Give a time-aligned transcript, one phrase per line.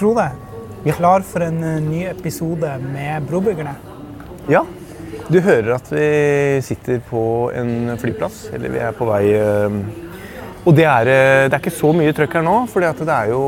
[0.00, 0.30] Frode,
[0.80, 3.74] er klar for en eh, ny episode med Brobyggerne?
[4.48, 4.62] Ja,
[5.28, 6.06] du hører at vi
[6.64, 9.76] sitter på en flyplass, eller vi er på vei eh,
[10.68, 13.30] Og det er, eh, det er ikke så mye trøkk her nå, for det er
[13.30, 13.44] jo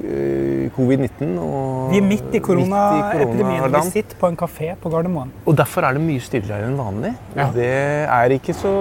[0.00, 1.34] eh, covid-19.
[1.36, 3.66] og Vi er midt i koronaepidemien.
[3.74, 5.34] Vi sitter på en kafé på Gardermoen.
[5.44, 7.12] Og derfor er det mye stillere enn vanlig.
[7.36, 7.50] Ja.
[7.52, 7.68] Det
[8.06, 8.72] er ikke så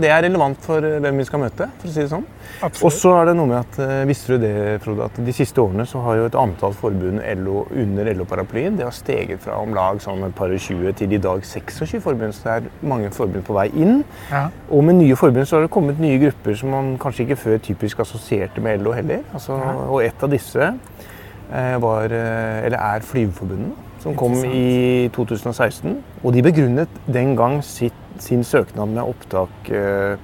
[0.00, 2.24] Det er relevant for eh, hvem vi skal møte, for å si det sånn.
[2.64, 5.84] Og så er det noe med at, Visste du det, Frode, at de siste årene
[5.88, 10.00] så har jo et antall forbund LO, under LO-paraplyen det har steget fra om lag
[10.00, 12.32] sånn et par og 20 til i dag 26 forbund.
[12.36, 14.02] Så det er mange forbund på vei inn.
[14.30, 14.46] Ja.
[14.70, 17.58] Og med nye forbund så har det kommet nye grupper som man kanskje ikke før
[17.62, 19.24] typisk assosierte med LO heller.
[19.34, 19.56] Altså.
[19.88, 23.72] Og et av disse eh, var, eh, eller er Flygerforbundet,
[24.02, 25.98] som kom i 2016.
[26.22, 30.16] Og de begrunnet den gang sitt, sin søknad med opptak, eh,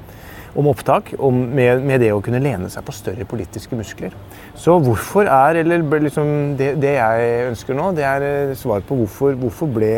[0.59, 4.15] om opptak om, med, med det å kunne lene seg på større politiske muskler.
[4.59, 9.38] Så hvorfor er, eller liksom, det, det jeg ønsker nå, det er svar på hvorfor,
[9.38, 9.95] hvorfor ble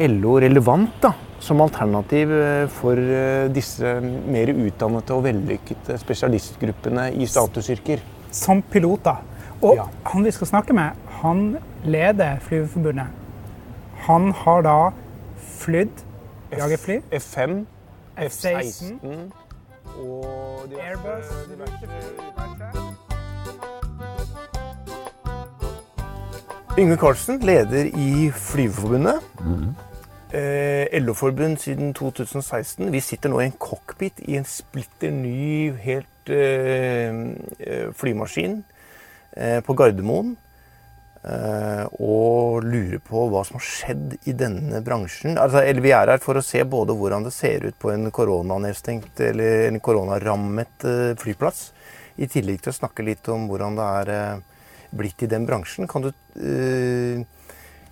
[0.00, 7.26] LO relevant da, som alternativ eh, for eh, disse mer utdannede og vellykkede spesialistgruppene i
[7.26, 8.02] statusyrker.
[8.30, 9.16] Som pilot, da.
[9.62, 9.84] Og Ja.
[10.12, 10.90] han vi skal snakke med,
[11.22, 13.06] han leder Flygerforbundet.
[14.06, 14.76] Han har da
[15.60, 16.04] flydd
[16.56, 17.00] jagerfly.
[17.12, 17.64] F5,
[18.16, 18.94] F-16,
[20.00, 23.00] og diverse- Airbus, diverse-
[26.78, 29.20] Yngve Karlsen, leder i Flygerforbundet.
[29.40, 29.89] Eh,
[30.30, 32.90] LO-forbund siden 2016.
[32.92, 37.10] Vi sitter nå i en cockpit i en splitter ny, helt eh,
[37.58, 38.60] eh, flymaskin
[39.36, 40.36] eh, på Gardermoen.
[41.20, 45.36] Eh, og lurer på hva som har skjedd i denne bransjen.
[45.36, 48.08] Altså, eller vi er her for å se både hvordan det ser ut på en
[48.14, 51.66] koronanedstengt eller en koronarammet eh, flyplass,
[52.20, 54.64] i tillegg til å snakke litt om hvordan det er eh,
[54.96, 55.90] blitt i den bransjen.
[55.90, 57.20] Kan du, eh,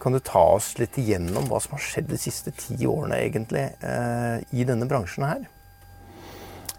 [0.01, 3.65] kan du ta oss litt igjennom hva som har skjedd de siste ti årene egentlig
[3.83, 5.45] eh, i denne bransjen her?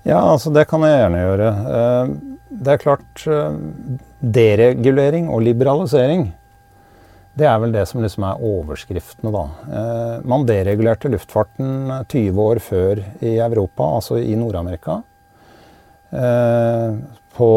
[0.07, 1.53] Ja, altså det kan jeg gjerne gjøre.
[1.78, 2.18] Eh,
[2.50, 3.58] Det er klart eh,
[4.19, 6.31] Deregulering og liberalisering,
[7.40, 9.44] det er vel det som liksom er overskriftene, da.
[10.28, 14.97] Man deregulerte luftfarten 20 år før i Europa, altså i Nord-Amerika.
[17.38, 17.50] På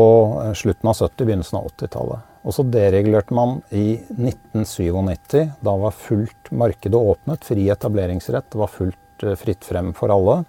[0.54, 2.31] slutten av 70-, begynnelsen av 80-tallet.
[2.42, 5.52] Og så deregulerte man i 1997.
[5.62, 8.50] Da var fullt markedet åpnet, fri etableringsrett.
[8.50, 10.40] Det var fullt eh, fritt frem for alle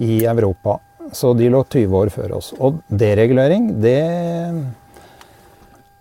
[0.00, 0.78] i Europa.
[1.16, 2.52] Så de lå 20 år før oss.
[2.60, 3.96] Og deregulering, det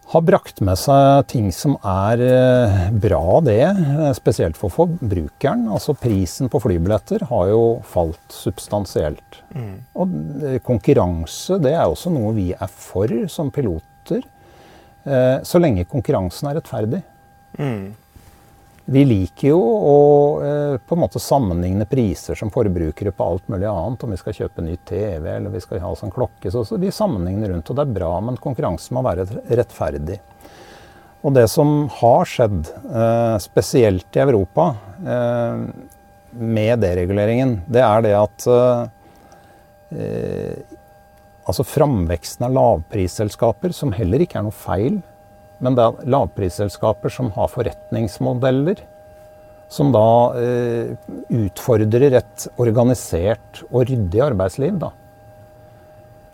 [0.10, 3.60] har brakt med seg ting som er eh, bra, det.
[3.62, 5.68] eh, Spesielt for forbrukeren.
[5.70, 9.42] Altså prisen på flybilletter har jo falt substansielt.
[9.96, 10.16] Og
[10.50, 14.26] eh, konkurranse, det er også noe vi er for som piloter.
[15.04, 17.02] Eh, Så lenge konkurransen er rettferdig.
[18.90, 19.98] Vi liker jo å
[20.42, 24.04] eh, på en måte sammenligne priser som forbrukere på alt mulig annet.
[24.04, 26.50] Om vi skal kjøpe ny TV eller vi skal ha en klokke.
[26.50, 29.28] Så, så vi sammenligner rundt, og det er bra, men konkurransen må være
[29.60, 30.18] rettferdig.
[31.22, 34.74] Og det som har skjedd, eh, spesielt i Europa,
[36.30, 38.46] med dereguleringen, det er det at
[41.50, 45.00] Altså framveksten av lavprisselskaper, som heller ikke er noe feil,
[45.60, 48.86] men det er lavprisselskaper som har forretningsmodeller
[49.70, 50.06] som da
[50.42, 50.96] eh,
[51.30, 54.80] utfordrer et organisert og ryddig arbeidsliv.
[54.82, 54.90] Da.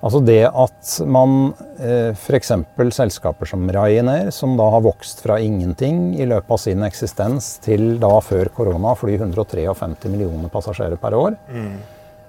[0.06, 1.50] Altså det at man
[1.82, 2.54] eh, f.eks.
[2.96, 7.98] selskaper som Ryanair, som da har vokst fra ingenting i løpet av sin eksistens til
[8.00, 11.36] da før korona fly 153 millioner passasjerer per år,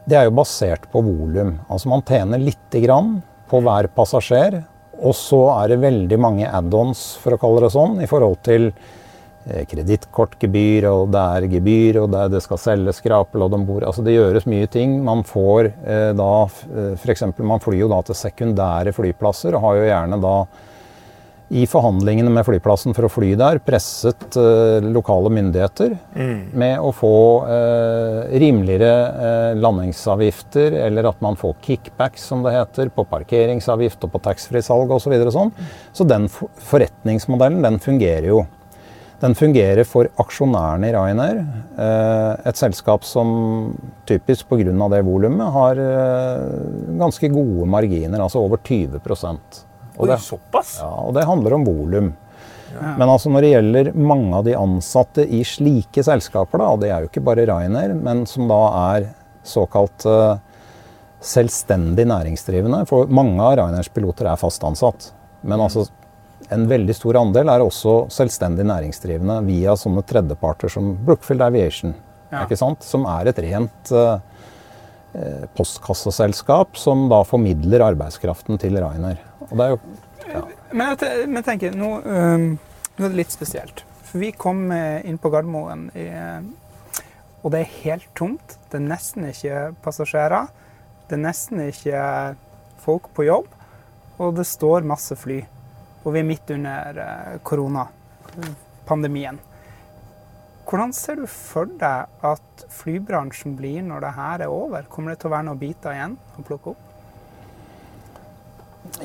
[0.07, 1.57] det er jo basert på volum.
[1.67, 3.19] Altså man tjener lite grann
[3.51, 4.61] på hver passasjer,
[4.97, 8.69] og så er det veldig mange add-ons, for å kalle det sånn, i forhold til
[8.71, 13.89] eh, kredittkortgebyr, og det er gebyr, og det, er, det skal selges skrapelodd om bord.
[13.91, 14.97] Altså det gjøres mye ting.
[15.05, 17.27] Man får eh, da eh, f.eks.
[17.43, 20.37] man flyr jo da til sekundære flyplasser, og har jo gjerne da
[21.49, 25.93] i forhandlingene med flyplassen for å fly der, presset eh, lokale myndigheter
[26.59, 27.13] med å få
[27.47, 28.91] eh, rimeligere
[29.29, 34.91] eh, landingsavgifter, eller at man får kickbacks, som det heter, på parkeringsavgift og på taxfree-salg
[34.91, 35.07] osv.
[35.07, 35.53] Så, videre sånn.
[35.95, 38.41] så den for forretningsmodellen, den fungerer jo.
[39.23, 41.39] Den fungerer for aksjonærene i Ryanair,
[41.79, 43.71] eh, et selskap som
[44.05, 44.91] typisk pga.
[44.91, 48.99] det volumet har eh, ganske gode marginer, altså over 20
[49.97, 50.79] og det, såpass?
[50.83, 52.15] ja, og det handler om volum.
[52.77, 56.91] Men altså når det gjelder mange av de ansatte i slike selskaper, da, og det
[56.93, 58.59] er jo ikke bare Ryanair, men som da
[58.93, 59.07] er
[59.47, 60.37] såkalt uh,
[61.23, 65.11] selvstendig næringsdrivende For mange av Ryanairs piloter er fast ansatt.
[65.47, 65.87] Men altså
[66.53, 71.95] en veldig stor andel er også selvstendig næringsdrivende via sånne tredjeparter som Brookfield Aviation,
[72.31, 72.43] Ja.
[72.43, 72.83] ikke sant?
[72.83, 79.19] som er et rent eh, postkasseselskap som da formidler arbeidskraften til Rainer.
[79.51, 82.47] Og det er jo Men jeg, men tenker, nå, um,
[82.97, 83.85] nå er det litt spesielt.
[84.07, 87.03] For vi kom eh, inn på Gardermoen, i, eh,
[87.43, 88.57] og det er helt tomt.
[88.71, 90.49] Det er nesten ikke passasjerer.
[91.07, 92.01] Det er nesten ikke
[92.83, 93.51] folk på jobb.
[94.19, 95.43] Og det står masse fly.
[96.03, 99.39] Og vi er midt under eh, koronapandemien.
[100.67, 104.89] Hvordan ser du for deg at flybransjen blir når det her er over?
[104.91, 106.86] Kommer det til å være noen biter igjen å plukke opp?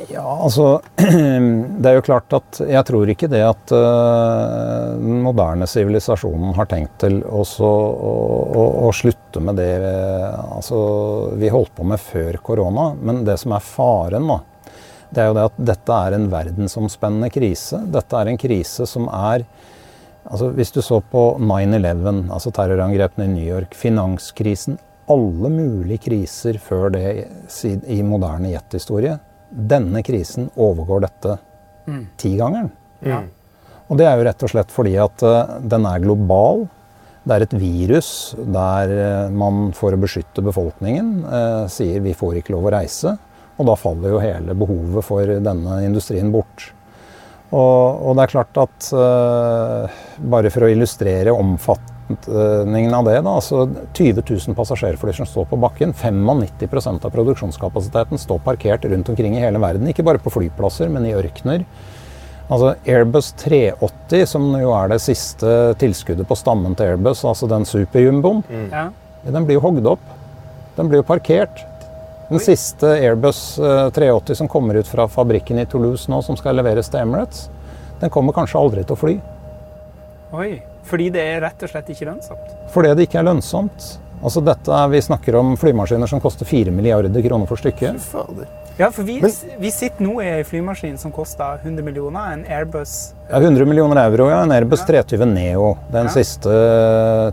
[0.09, 0.81] Ja, altså
[1.81, 6.69] Det er jo klart at jeg tror ikke det at øh, den moderne sivilisasjonen har
[6.71, 7.43] tenkt til å,
[8.95, 10.79] slutte med det altså,
[11.39, 12.91] vi holdt på med før korona.
[12.99, 14.39] Men det som er faren, da,
[15.11, 17.81] det er jo det at dette er en verdensomspennende krise.
[17.91, 19.47] Dette er en krise som er
[20.21, 24.77] altså Hvis du så på 9-11, altså terrorangrepene i New York, finanskrisen
[25.09, 27.05] Alle mulige kriser før det
[27.89, 29.15] i moderne jethistorie
[29.51, 31.39] denne krisen overgår dette
[31.87, 32.07] Mm.
[32.17, 32.69] tigangeren.
[33.01, 33.23] Ja.
[33.89, 36.67] Og det er jo rett og slett fordi at eh, den er global.
[37.25, 42.37] Det er et virus der eh, man for å beskytte befolkningen eh, sier vi får
[42.39, 43.15] ikke lov å reise.
[43.57, 46.69] Og da faller jo hele behovet for denne industrien bort.
[47.51, 48.85] Og, og det er klart at
[50.31, 51.33] bare for å illustrere
[52.15, 58.17] omfatningen av det, da, altså 20 000 passasjerfly som står på bakken, 95% av produksjonskapasiteten
[58.19, 59.87] står parkert rundt omkring i hele verden.
[59.87, 61.65] Ikke bare på flyplasser, men i ørkener.
[62.51, 67.65] Altså Airbus 380, som jo er det siste tilskuddet på stammen til Airbus, altså den
[67.65, 68.89] superjumboen, Ja.
[69.23, 69.99] den blir jo hogd opp.
[70.75, 71.63] Den blir jo parkert.
[72.29, 76.55] Den siste Airbus eh, 380 som kommer ut fra fabrikken i Toulouse nå, som skal
[76.55, 77.49] leveres til Emirates,
[77.99, 79.17] den kommer kanskje aldri til å fly.
[80.33, 80.61] Oi.
[80.91, 82.55] Fordi det er rett og slett ikke lønnsomt.
[82.73, 83.91] Fordi det ikke er lønnsomt.
[84.21, 87.97] Altså dette Vi snakker om flymaskiner som koster 4 milliarder kroner for stykket.
[88.81, 92.45] Ja, for vi, Men- vi sitter nå i en flymaskin som koster 100 millioner, en
[92.49, 93.13] Airbus.
[93.31, 94.41] Ja, 100 millioner euro, ja.
[94.43, 95.75] En Airbus 320 Neo.
[95.93, 96.11] Den Ja.
[96.11, 96.49] siste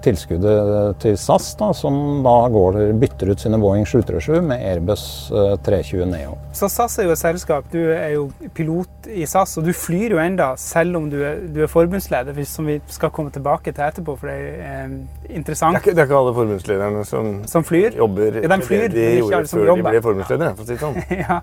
[0.04, 5.56] tilskuddet til SAS, da, som da går, bytter ut sine Boeing 737 med Airbus eh,
[5.64, 6.36] 320 Neo.
[6.52, 7.64] Så SAS er jo et selskap.
[7.72, 11.40] Du er jo pilot i SAS, og du flyr jo enda, selv om du er,
[11.54, 14.88] du er forbundsleder, som vi skal komme tilbake til etterpå, for det er eh,
[15.28, 15.76] Det interessant.
[15.76, 17.96] er, ikke, det er ikke alle forbundslederne som Som flyr.
[17.96, 20.54] jobber Ja, de flyr, det de gjorde før de ble forbundsledere.
[20.56, 21.02] For å si det sånn.
[21.28, 21.37] ja.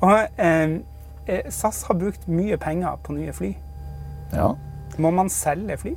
[0.00, 0.76] Og eh,
[1.26, 3.54] eh, SAS har brukt mye penger på nye fly.
[4.34, 4.52] Ja.
[5.00, 5.96] Må man selge fly?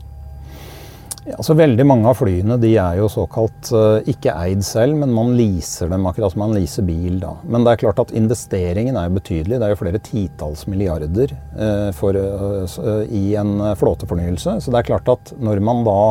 [1.23, 5.13] Ja, altså Veldig mange av flyene de er jo såkalt eh, ikke eid selv, men
[5.15, 7.15] man leaser dem akkurat som man leaser bil.
[7.21, 7.37] da.
[7.47, 9.59] Men det er klart at investeringen er jo betydelig.
[9.59, 14.57] Det er jo flere titalls milliarder eh, for, eh, i en eh, flåtefornyelse.
[14.65, 16.01] Så det er klart at når man da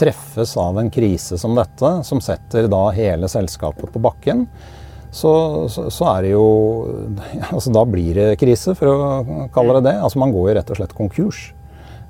[0.00, 4.46] treffes av en krise som dette, som setter da hele selskapet på bakken,
[5.10, 5.32] så,
[5.72, 6.46] så, så er det jo
[7.54, 9.96] altså Da blir det krise, for å kalle det det.
[10.02, 11.48] Altså Man går jo rett og slett konkurs.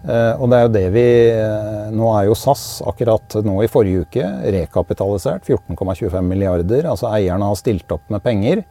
[0.02, 3.70] Eh, og det er jo det vi eh, Nå er jo SAS akkurat nå i
[3.70, 5.46] forrige uke rekapitalisert.
[5.48, 6.90] 14,25 milliarder.
[6.90, 8.64] Altså eierne har stilt opp med penger.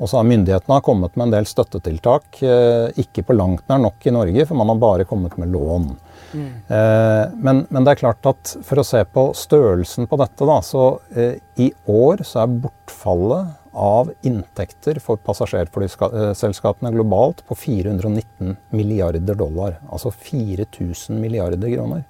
[0.00, 2.40] Og så har myndighetene kommet med en del støttetiltak.
[2.40, 5.90] Eh, ikke på langt nær nok i Norge, for man har bare kommet med lån.
[6.30, 10.60] Eh, men, men det er klart at for å se på størrelsen på dette, da,
[10.64, 19.38] så eh, i år så er bortfallet av inntekter for passasjerflyselskapene globalt på 419 milliarder
[19.38, 19.78] dollar.
[19.90, 22.04] Altså 4000 milliarder kroner.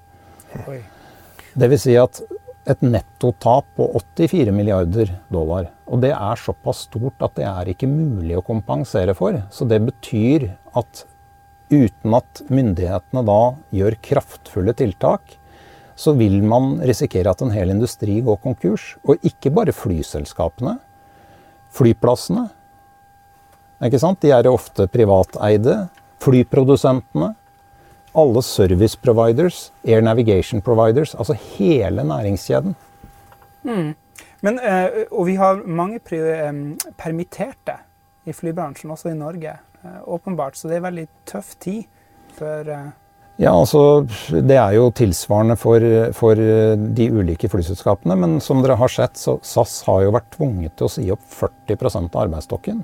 [0.67, 0.81] Oi.
[1.55, 2.23] Det vil si at
[2.71, 5.71] et nettotap på 84 milliarder dollar.
[5.91, 9.39] Og det er såpass stort at det er ikke mulig å kompensere for.
[9.51, 11.05] Så det betyr at
[11.71, 13.41] uten at myndighetene da
[13.75, 15.37] gjør kraftfulle tiltak,
[16.01, 18.95] så vil man risikere at en hel industri går konkurs.
[19.05, 20.79] Og ikke bare flyselskapene.
[21.75, 22.49] Flyplassene.
[23.85, 24.21] Ikke sant?
[24.23, 25.89] De er ofte privateide.
[26.21, 27.35] Flyprodusentene.
[28.21, 32.75] Alle service providers, air navigation providers, altså hele næringskjeden.
[34.43, 36.53] Men, eh, og vi har mange eh,
[36.99, 37.77] permitterte
[38.27, 39.55] i flybransjen, også i Norge.
[39.85, 40.57] Eh, åpenbart.
[40.57, 41.85] Så det er veldig tøff tid
[42.35, 42.67] for
[43.41, 48.17] Ja, altså Det er jo tilsvarende for, for de ulike flyselskapene.
[48.21, 51.25] Men som dere har sett, så SAS har jo vært tvunget til å si opp
[51.25, 52.83] 40% av arbeidsstokken.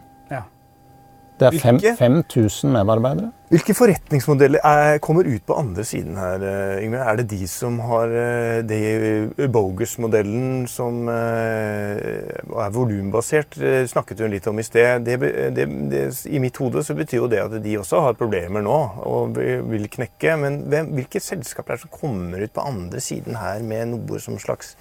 [1.36, 1.96] Det er fem- Hvilke?
[1.98, 3.32] 5000 medarbeidere.
[3.52, 6.98] Hvilke forretningsmodeller er, kommer ut på andre siden her, eh, Yngve?
[6.98, 13.58] Er det de som har eh, det bogus-modellen som eh, er volumbasert?
[13.60, 15.04] eh, Snakket hun litt om i sted.
[15.06, 15.18] Det,
[15.54, 18.78] det, det, I mitt hode så betyr jo det at de også har problemer nå
[19.06, 20.36] og vil knekke.
[20.40, 24.18] Men hvem, hvilke selskaper er det som kommer ut på andre siden her med noe
[24.24, 24.74] som slags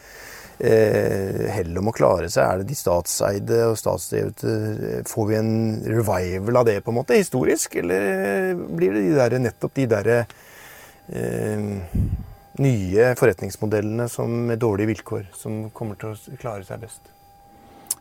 [0.60, 2.44] eh, hell om å klare seg?
[2.46, 5.02] Er det de statseide og statsdrevne?
[5.10, 5.56] Får vi en
[5.88, 7.80] revival av det på en måte, historisk?
[7.82, 10.22] Eller blir det de der, nettopp de derre
[11.10, 11.68] eh,
[12.62, 17.15] nye forretningsmodellene som, med dårlige vilkår som kommer til å klare seg best?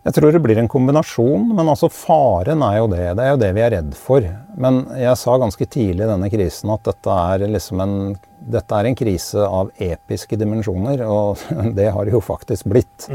[0.05, 3.05] Jeg tror det blir en kombinasjon, men altså faren er jo det.
[3.17, 4.27] Det er jo det vi er redd for.
[4.61, 7.95] Men jeg sa ganske tidlig i denne krisen at dette er liksom en,
[8.37, 11.41] dette er en krise av episke dimensjoner, og
[11.79, 13.09] det har det jo faktisk blitt.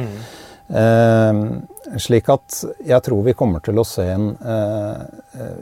[0.69, 1.43] Eh,
[2.01, 5.03] slik at jeg tror vi kommer til å se en eh,
[5.41, 5.60] eh,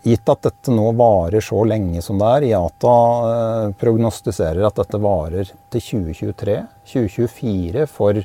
[0.00, 2.92] Gitt at dette nå varer så lenge som det er, IATA
[3.30, 6.54] eh, prognostiserer at dette varer til 2023.
[6.88, 8.22] 2024 for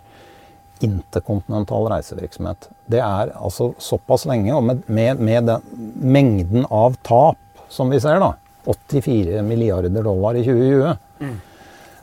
[0.83, 2.69] interkontinental reisevirksomhet.
[2.91, 5.61] Det er altså såpass lenge, og med, med, med den
[6.01, 7.37] mengden av tap
[7.69, 8.33] som vi ser, da,
[8.65, 10.95] 84 milliarder dollar i 2020,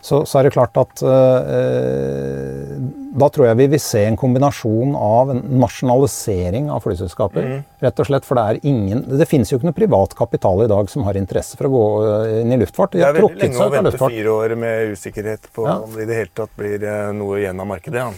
[0.02, 2.73] så, så er det klart at eh,
[3.12, 7.49] da tror jeg vi vil se en kombinasjon av en nasjonalisering av flyselskaper.
[7.85, 10.69] Rett og slett, For det er ingen Det finnes jo ikke noe privat kapital i
[10.71, 12.97] dag som har interesse for å gå eh, inn i luftfart.
[12.97, 15.79] De Det er veldig lenge å vente fire år med usikkerhet på Ja.
[15.85, 18.02] om det i det hele tatt blir eh, noe igjen av markedet.
[18.02, 18.11] Ja.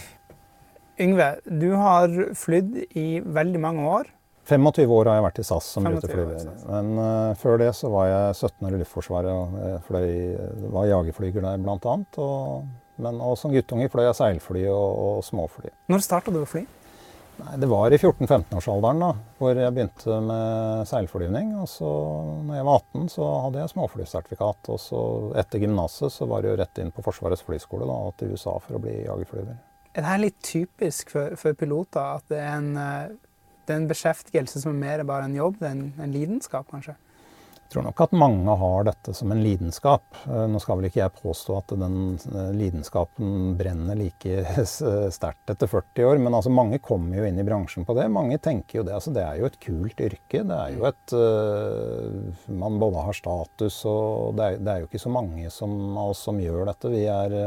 [1.01, 4.11] Yngve, du har flydd i veldig mange år.
[4.45, 6.55] 25 år har jeg vært i SAS som 25 år ruteflyver.
[6.69, 10.09] Men uh, før det så var jeg 17 år i Luftforsvaret og jeg fløy,
[10.77, 12.21] var jagerflyger der annet.
[12.21, 12.69] Og,
[13.03, 15.73] men og som guttunge fløy jeg seilfly og, og småfly.
[15.91, 16.67] Når starta du å fly?
[17.35, 19.09] Nei, det var i 14-15-årsalderen da,
[19.41, 21.57] hvor jeg begynte med seilflyvning.
[21.65, 21.91] Og så
[22.47, 24.71] når jeg var 18 så hadde jeg småflysertifikat.
[24.71, 25.05] Og så
[25.41, 28.61] etter gymnaset så var det jo rett inn på Forsvarets flyskole da, og til USA
[28.61, 29.57] for å bli jagerflyver.
[29.95, 33.15] Det er litt typisk for, for piloter at det er en, eh,
[33.65, 35.61] det er en beskjeftigelse som er mer bare en jobb?
[35.61, 36.97] Det er en, en lidenskap, kanskje?
[37.65, 40.19] Jeg tror nok at mange har dette som en lidenskap.
[40.27, 44.43] Eh, Nå skal vel ikke jeg påstå at den eh, lidenskapen brenner like
[45.17, 48.11] sterkt etter 40 år, men altså mange kommer jo inn i bransjen på det.
[48.13, 48.99] Mange tenker jo det.
[48.99, 50.45] Altså det er jo et kult yrke.
[50.45, 54.91] Det er jo et eh, Man både har status og det er, det er jo
[54.91, 56.95] ikke så mange som, av oss som gjør dette.
[56.95, 57.41] Vi er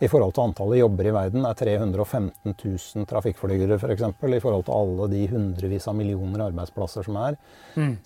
[0.00, 4.06] i forhold til antallet jobber i verden er 315 000 trafikkflygere f.eks.
[4.08, 7.36] I forhold til alle de hundrevis av millioner arbeidsplasser som er.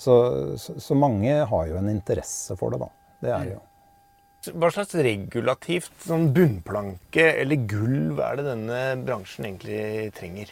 [0.00, 0.16] Så,
[0.58, 2.90] så, så mange har jo en interesse for det, da.
[3.22, 3.62] Det er det jo.
[4.60, 10.50] Hva slags regulativt sånn bunnplanke eller gulv er det denne bransjen egentlig trenger?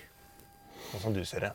[0.92, 1.52] Sånn som du ser det.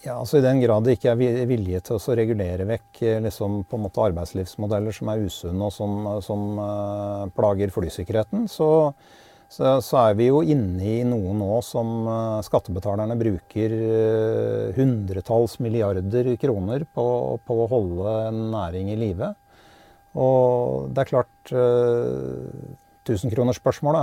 [0.00, 3.58] Ja, altså I den grad det ikke er vilje til å regulere vekk eh, liksom,
[3.68, 8.94] på en måte arbeidslivsmodeller som er usunne og som, som uh, plager flysikkerheten, så,
[9.52, 15.58] så, så er vi jo inne i noe nå som uh, skattebetalerne bruker uh, hundretalls
[15.60, 17.06] milliarder kroner på,
[17.44, 19.34] på å holde en næring i live.
[20.16, 21.52] Og det er klart
[23.06, 24.00] Tusenkronersspørsmålet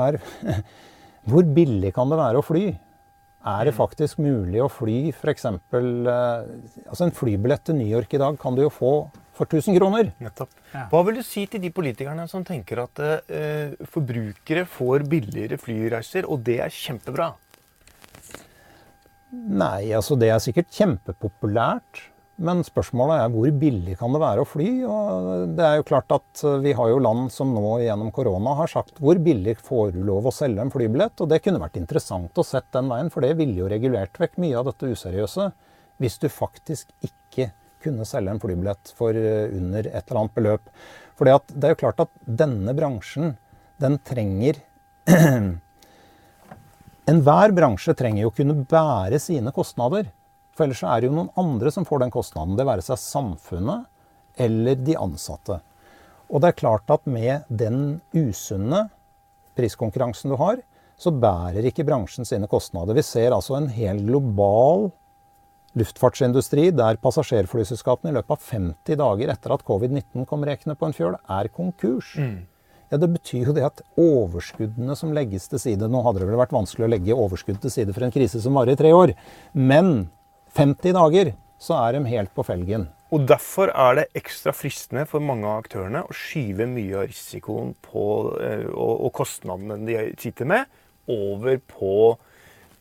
[0.54, 0.62] er
[1.28, 2.70] hvor billig kan det være å fly?
[3.46, 5.46] Er det faktisk mulig å fly f.eks.
[5.46, 6.44] Uh,
[6.90, 8.94] altså en flybillett til New York i dag kan du jo få
[9.38, 10.12] for 1000 kroner.
[10.24, 10.54] Nettopp.
[10.92, 16.26] Hva vil du si til de politikerne som tenker at uh, forbrukere får billigere flyreiser,
[16.26, 17.32] og det er kjempebra?
[19.32, 22.08] Nei, altså det er sikkert kjempepopulært.
[22.38, 24.68] Men spørsmålet er hvor billig kan det være å fly?
[24.86, 28.54] Og det er jo klart at eh, vi har jo land som nå gjennom korona
[28.60, 31.18] har sagt hvor billig får du lov å selge en flybillett?
[31.24, 34.38] Og det kunne vært interessant å sett den veien, for det ville jo regulert vekk
[34.44, 35.50] mye av dette useriøse.
[35.98, 37.50] Hvis du faktisk ikke
[37.82, 40.74] kunne selge en flybillett for eh, under et eller annet beløp.
[41.18, 43.34] For det er jo klart at denne bransjen,
[43.82, 44.62] den trenger
[47.08, 50.10] Enhver bransje trenger jo å kunne bære sine kostnader.
[50.58, 52.58] For ellers er det jo noen andre som får den kostnaden.
[52.58, 53.86] Det være seg samfunnet
[54.42, 55.60] eller de ansatte.
[56.28, 58.88] Og det er klart at med den usunne
[59.58, 60.60] priskonkurransen du har,
[60.98, 62.98] så bærer ikke bransjen sine kostnader.
[62.98, 64.90] Vi ser altså en hel global
[65.78, 70.96] luftfartsindustri der passasjerflyselskapene i løpet av 50 dager etter at covid-19 kom rekende på en
[70.98, 72.16] fjøl, er konkurs.
[72.90, 76.40] Ja, Det betyr jo det at overskuddene som legges til side Nå hadde det vel
[76.40, 79.14] vært vanskelig å legge overskudd til side for en krise som varer i tre år,
[79.54, 80.08] men
[80.58, 82.88] 50 dager så er de helt på felgen.
[83.14, 87.76] Og Derfor er det ekstra fristende for mange av aktørene å skyve mye av risikoen
[87.86, 88.06] på,
[88.42, 90.66] eh, og, kostnadene de sitter med,
[91.08, 91.92] over på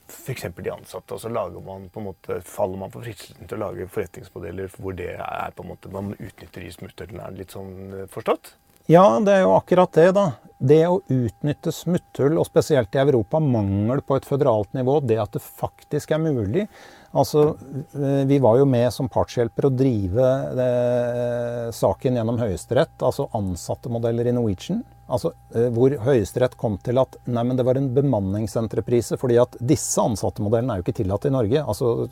[0.09, 0.49] f.eks.
[0.57, 3.67] de ansatte, og så lager man på en måte, faller man for fristelsen til å
[3.69, 7.27] lage forretningsmodeller hvor det er på en måte, man utnytter de smutthullene.
[7.27, 8.55] Er det litt sånn eh, forstått?
[8.87, 10.27] Ja, det er jo akkurat det, da.
[10.57, 15.35] Det å utnytte smutthull, og spesielt i Europa, mangel på et føderalt nivå, det at
[15.35, 16.69] det faktisk er mulig.
[17.17, 17.57] Altså,
[17.99, 24.29] eh, Vi var jo med som partshjelper å drive det, saken gjennom Høyesterett, altså ansattemodeller
[24.29, 24.85] i Norwegian.
[25.09, 29.19] Altså, eh, Hvor Høyesterett kom til at nei, det var en bemanningsentreprise.
[29.19, 31.65] fordi at disse ansattemodellene er jo ikke tillatt i Norge.
[31.67, 32.09] Altså,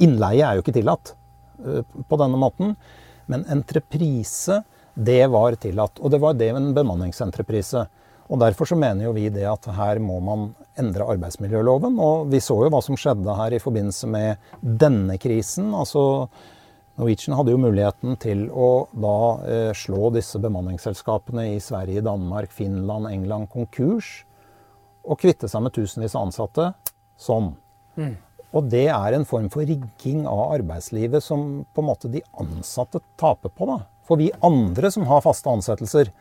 [0.00, 1.14] Innleie er jo ikke tillatt
[1.64, 2.76] eh, på denne måten.
[3.28, 4.64] Men entreprise,
[4.96, 6.00] det var tillatt.
[6.00, 7.84] Og det var det en bemanningsentreprise.
[8.26, 10.48] Og Derfor så mener jo vi det at her må man
[10.80, 11.98] endre arbeidsmiljøloven.
[12.02, 15.74] Og vi så jo hva som skjedde her i forbindelse med denne krisen.
[15.74, 16.28] altså
[16.96, 23.10] Norwegian hadde jo muligheten til å da eh, slå disse bemanningsselskapene i Sverige, Danmark, Finland,
[23.10, 24.24] England konkurs.
[25.04, 26.70] Og kvitte seg med tusenvis av ansatte
[27.20, 27.52] sånn.
[28.00, 28.16] Mm.
[28.56, 33.02] Og det er en form for rigging av arbeidslivet som på en måte de ansatte
[33.20, 33.68] taper på.
[33.68, 33.78] da.
[34.06, 36.12] For vi andre som har faste ansettelser,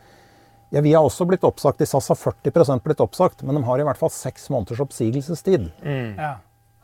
[0.74, 1.82] ja, vi har også blitt oppsagt.
[1.82, 5.70] I SAS har 40 blitt oppsagt, men de har i hvert fall seks måneders oppsigelsestid.
[5.86, 6.15] Mm.
[6.18, 6.36] Ja.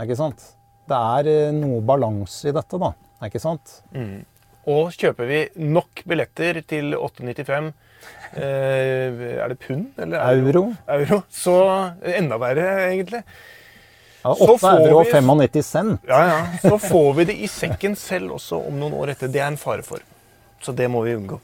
[0.04, 0.44] Ikke sant?
[0.90, 2.94] Det er eh, noe balanse i dette, da.
[3.26, 3.82] Ikke sant?
[3.96, 4.22] Mm.
[4.72, 7.72] Og kjøper vi nok billetter til 895
[8.38, 10.68] eh, Er det pund eller euro?
[10.86, 11.24] euro?
[11.34, 11.56] Så
[12.06, 13.24] enda verre, egentlig.
[14.22, 16.08] Ja, 8 euro og 95 cent.
[16.08, 16.42] Ja, ja.
[16.62, 19.32] Så får vi det i sekken selv også om noen år etter.
[19.34, 20.06] Det er en fare for.
[20.62, 21.40] Så det må vi unngå.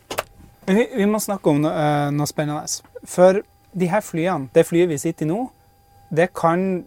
[0.68, 2.68] Vi, vi må snakke om noe, uh, noe, spennende.
[3.08, 3.42] For
[3.78, 5.42] de her flyene, det flyet vi sitter i nå,
[6.14, 6.84] det kan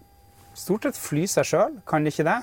[0.56, 2.40] stort sett fly seg sjøl, kan det ikke det?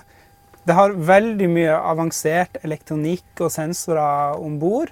[0.67, 4.91] Det har veldig mye avansert elektronikk og sensorer om bord.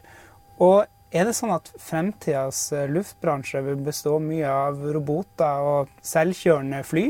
[0.64, 0.86] Og
[1.16, 7.10] er det sånn at fremtidas eh, luftbransje vil bestå mye av roboter og selvkjørende fly?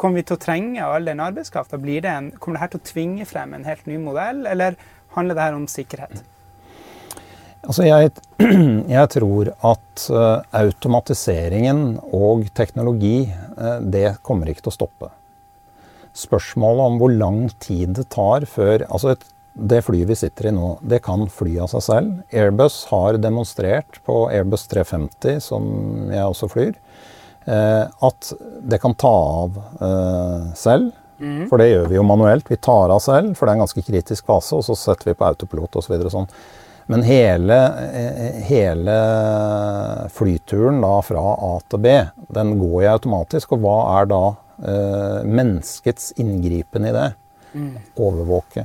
[0.00, 1.78] Kommer vi til å trenge all den arbeidskrafta?
[1.78, 4.76] Kommer det her til å tvinge frem en helt ny modell, eller
[5.14, 6.24] handler det her om sikkerhet?
[7.66, 8.12] Altså jeg,
[8.96, 13.26] jeg, tror at uh, automatiseringen og teknologi,
[13.58, 15.12] uh, det kommer ikke til å stoppe
[16.18, 19.26] spørsmålet om hvor lang tid det tar før altså et,
[19.58, 22.10] Det flyet vi sitter i nå, det kan fly av seg selv.
[22.30, 25.64] Airbus har demonstrert på Airbus 350, som
[26.12, 26.76] jeg også flyr,
[27.42, 28.28] eh, at
[28.62, 30.92] det kan ta av eh, selv.
[31.18, 31.48] Mm.
[31.50, 32.46] For det gjør vi jo manuelt.
[32.46, 35.18] Vi tar av selv, for det er en ganske kritisk fase, og så setter vi
[35.18, 35.96] på autopilot osv.
[36.06, 36.30] Så sånn.
[36.88, 37.56] Men hele,
[37.92, 38.96] eh, hele,
[40.08, 41.92] flyturen da fra A til B,
[42.32, 43.52] den går jeg automatisk.
[43.52, 47.10] Og hva er da eh, menneskets inngripen i det.
[47.52, 47.74] Mm.
[48.00, 48.64] Overvåke.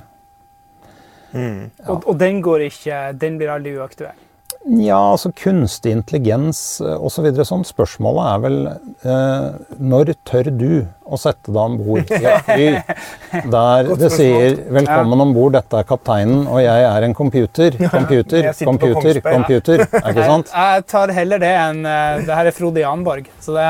[1.34, 1.60] Mm.
[1.78, 1.90] Ja.
[1.90, 4.20] Og, og, den går ikke Den blir aldri uaktuell?
[4.64, 7.26] Ja, altså kunstig intelligens eh, osv.
[7.36, 7.66] Så sånn.
[7.68, 9.48] Spørsmålet er vel eh,
[9.84, 10.70] når tør du
[11.04, 12.68] å sette deg om bord i et fly
[13.58, 15.26] der det sier 'velkommen ja.
[15.26, 17.76] om bord, dette er kapteinen, og jeg er en computer'.
[17.92, 19.84] Computer, computer, computer.
[19.84, 20.54] Er ikke sant?
[20.56, 23.68] Jeg, jeg tar heller det enn uh, Det her er Frode Janborg, så det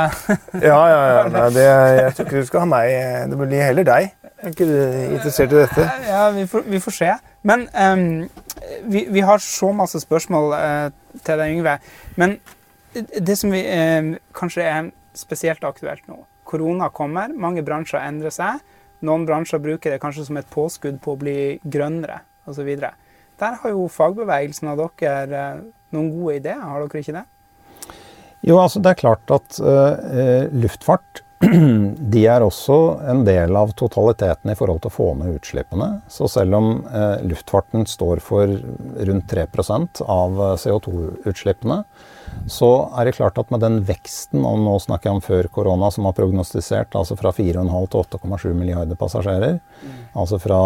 [0.62, 1.23] Ja, ja, ja.
[1.33, 2.93] Nei, det, jeg tror ikke du skal ha meg.
[3.33, 4.13] Det blir heller deg.
[4.43, 4.75] Er ikke du
[5.15, 5.84] interessert i dette?
[6.03, 7.12] Ja, vi får, vi får se.
[7.47, 8.01] Men um,
[8.91, 11.77] vi, vi, har så masse spørsmål uh, til deg, Yngve.
[12.19, 12.36] Men
[12.93, 18.60] det som vi, uh, kanskje er spesielt aktuelt nå Korona kommer, mange bransjer endrer seg.
[19.08, 22.67] Noen bransjer bruker det kanskje som et påskudd på å bli grønnere osv.
[23.39, 27.27] Der har jo fagbevegelsen av dere uh, noen gode ideer, har dere ikke det?
[28.43, 29.56] Jo, altså det er klart at
[30.51, 31.21] luftfart
[32.13, 32.77] de er også
[33.10, 35.89] en del av totaliteten i forhold til å få ned utslippene.
[36.12, 38.51] Så selv om eh, luftfarten står for
[39.10, 41.84] rundt 3% av eh, CO2-utslippene,
[42.49, 45.91] så er det klart at med den veksten, og nå snakker jeg om før korona,
[45.93, 50.01] som har prognostisert altså fra 4,5 til 8,7 milliarder passasjerer, mm.
[50.23, 50.63] altså fra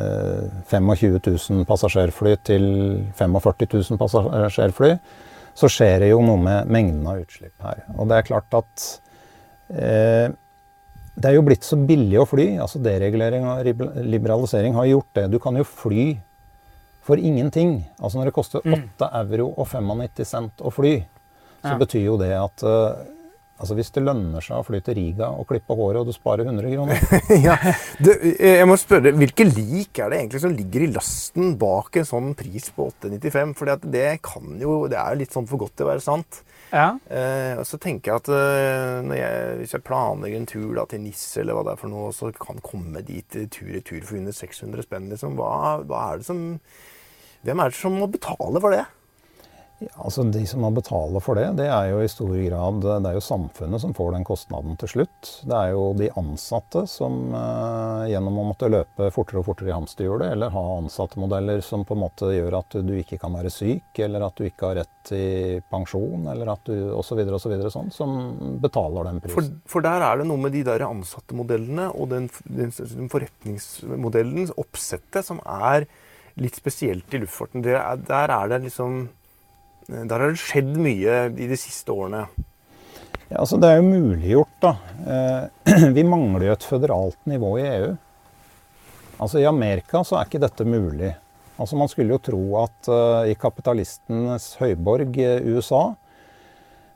[0.00, 2.66] eh, 25 000 passasjerfly til
[3.18, 4.96] 45 000 passasjerfly,
[5.54, 7.84] så skjer det jo noe med mengden av utslipp her.
[7.94, 8.86] Og det er klart at
[9.68, 12.46] det er jo blitt så billig å fly.
[12.60, 13.64] altså Deregulering og
[14.04, 15.28] liberalisering har gjort det.
[15.32, 16.08] Du kan jo fly
[17.04, 17.78] for ingenting.
[18.00, 19.08] Altså Når det koster 8 mm.
[19.22, 20.94] euro og 95 cent å fly,
[21.64, 21.80] så ja.
[21.80, 23.04] betyr jo det at uh,
[23.54, 26.48] Altså Hvis det lønner seg å fly til Riga og klippe håret, og du sparer
[26.48, 26.98] 100 kroner
[27.46, 27.54] ja,
[28.02, 32.08] du, jeg må spørre, Hvilke lik er det egentlig som ligger i lasten bak en
[32.08, 33.54] sånn pris på 895?
[33.60, 36.42] For det kan jo, det er jo litt sånn for godt til å være sant.
[36.72, 36.88] Ja.
[37.10, 41.04] Eh, og så tenker jeg at eh, jeg, hvis jeg planlegger en tur da, til
[41.04, 44.18] NIS eller hva det er for noe, så kan komme dit tur i tur for
[44.18, 46.44] under 600 spenn, liksom, hva, hva er det som
[47.44, 48.86] Hvem er det som må betale for det?
[49.98, 53.16] Altså De som må betale for det, det er jo i stor grad det er
[53.16, 55.30] jo samfunnet som får den kostnaden til slutt.
[55.42, 59.74] Det er jo de ansatte som eh, gjennom å måtte løpe fortere og fortere i
[59.74, 63.90] hamsterhjulet, eller ha ansattemodeller som på en måte gjør at du ikke kan være syk,
[64.06, 67.56] eller at du ikke har rett til pensjon, eller at du osv., osv.
[67.74, 68.14] sånn, som
[68.62, 69.36] betaler den prisen.
[69.36, 74.54] For, for, der er det noe med de der ansatte-modellene og den, den, den forretningsmodellens
[74.60, 75.88] oppsettet, som er
[76.40, 77.62] litt spesielt i luftfarten.
[77.62, 77.76] Det,
[78.08, 79.04] der er det liksom
[79.88, 82.24] der har det skjedd mye i de siste årene.
[83.28, 84.72] Ja, altså Det er jo muliggjort, da.
[85.04, 87.90] Eh, vi mangler jo et føderalt nivå i EU.
[89.22, 91.12] Altså I Amerika så er ikke dette mulig.
[91.60, 95.84] Altså Man skulle jo tro at uh, i kapitalistenes høyborg uh, USA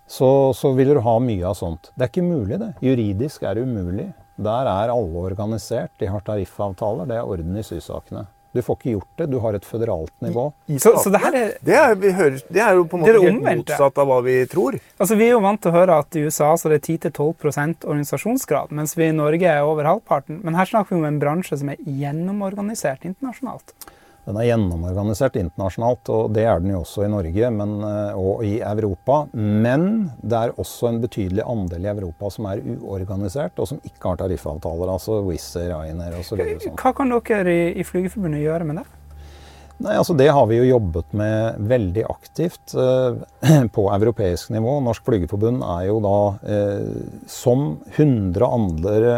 [0.09, 1.93] så, så vil du ha mye av sånt.
[1.95, 2.73] Det er ikke mulig, det.
[2.83, 4.09] Juridisk er det umulig.
[4.41, 5.93] Der er alle organisert.
[6.01, 7.07] De har tariffavtaler.
[7.11, 8.25] Det er orden i sysakene.
[8.57, 9.27] Du får ikke gjort det.
[9.33, 10.47] Du har et føderalt nivå.
[10.81, 14.01] Så, så det, er, det, er, hører, det, er, jo på en måte helt motsatt
[14.01, 14.79] av hva vi tror.
[14.97, 17.85] Altså, Vi er jo vant til å høre at i USA så er det 10-12%
[17.85, 20.41] organisasjonsgrad, mens vi i Norge er over halvparten.
[20.47, 23.77] Men her snakker vi om en bransje som er gjennomorganisert internasjonalt.
[24.29, 28.43] Den er gjennomorganisert internasjonalt, og det er den jo også i Norge men, eh, og
[28.45, 29.23] i Europa.
[29.33, 29.87] Men
[30.21, 34.21] det er også en betydelig andel i Europa som er uorganisert, og som ikke har
[34.21, 34.93] tariffavtaler.
[34.93, 36.45] Altså Wizz Air, Ryanair osv.
[36.77, 38.87] Hva kan dere i, i Flygerforbundet gjøre med det?
[39.79, 43.19] Nei, altså Det har vi jo jobbet med veldig aktivt eh,
[43.77, 44.73] på europeisk nivå.
[44.83, 46.15] Norsk Flygerforbund er jo da,
[46.51, 49.13] eh, som 100 andre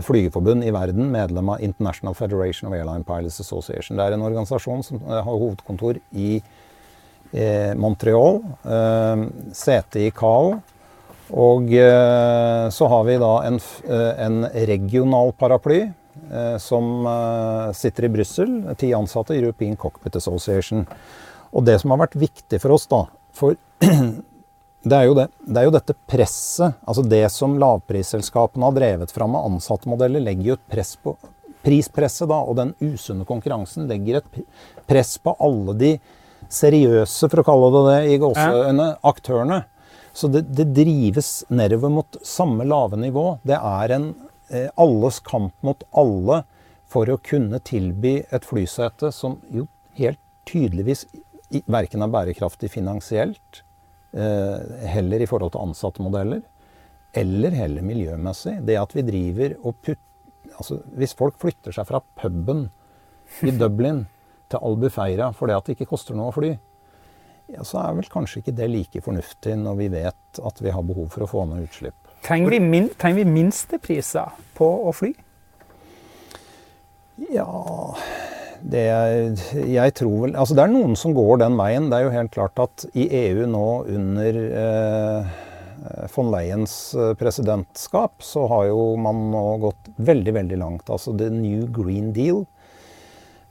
[0.00, 4.00] flygerforbund i verden, medlem av International Federation of Airline Pilots Association.
[4.00, 10.56] Det er en organisasjon som eh, har hovedkontor i eh, Montreal, eh, sete i CAO.
[11.36, 13.60] Og eh, så har vi da en,
[13.92, 15.82] en regional paraply
[16.58, 18.58] som eh, sitter i Brussel.
[18.78, 20.84] Ti ansatte i European Cockpit Association.
[21.50, 23.56] Og det som har vært viktig for oss, da For
[24.88, 29.12] det er, jo det, det er jo dette presset, altså det som lavprisselskapene har drevet
[29.14, 31.16] fram med ansattmodeller, legger jo et press på
[31.64, 34.36] Prispresset da, og den usunne konkurransen legger et
[34.88, 35.90] press på alle de
[36.48, 39.58] seriøse, for å kalle det det i gåseøyne, aktørene.
[40.16, 43.26] Så det, det drives nedover mot samme lave nivå.
[43.46, 44.27] Det er en Eh,
[44.80, 46.42] alles kamp mot alle
[46.88, 49.66] for å kunne tilby et flysete som jo
[49.98, 51.04] helt tydeligvis
[51.68, 53.62] verken er bærekraftig finansielt,
[54.12, 56.42] eh, heller i forhold til ansattmodeller,
[57.12, 58.58] eller heller miljømessig.
[58.64, 60.04] Det at vi driver og putter
[60.58, 62.70] altså Hvis folk flytter seg fra puben
[63.44, 64.06] i Dublin
[64.48, 66.54] til Albufeira fordi at det ikke koster noe å fly,
[67.52, 70.86] ja, så er vel kanskje ikke det like fornuftig når vi vet at vi har
[70.88, 72.07] behov for å få ned utslipp.
[72.28, 75.14] Trenger vi, min, trenger vi minstepriser på å fly?
[77.32, 77.48] Ja
[78.60, 78.84] det,
[79.70, 81.88] jeg tror vel Altså det er noen som går den veien.
[81.90, 85.36] Det er jo helt klart at i EU nå under eh,
[86.14, 90.90] von Leyens eh, presidentskap så har jo man nå gått veldig, veldig langt.
[90.90, 92.44] Altså The New Green Deal.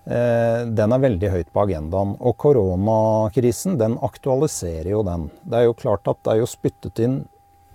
[0.05, 2.15] Eh, den er veldig høyt på agendaen.
[2.19, 5.29] Og koronakrisen den aktualiserer jo den.
[5.43, 7.21] Det er jo klart at det er jo spyttet inn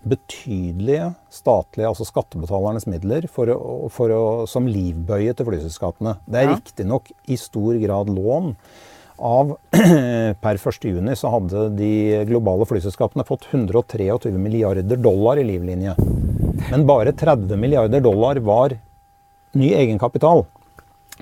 [0.03, 3.59] betydelige statlige, altså skattebetalernes midler, for å,
[3.93, 6.17] for å, som livbøye til flyselskapene.
[6.27, 6.57] Det er ja.
[6.57, 8.55] riktignok i stor grad lån.
[9.23, 9.53] Av
[10.43, 11.93] Per 1.6 så hadde de
[12.27, 15.95] globale flyselskapene fått 123 milliarder dollar i livlinje.
[16.71, 18.75] Men bare 30 milliarder dollar var
[19.59, 20.45] ny egenkapital.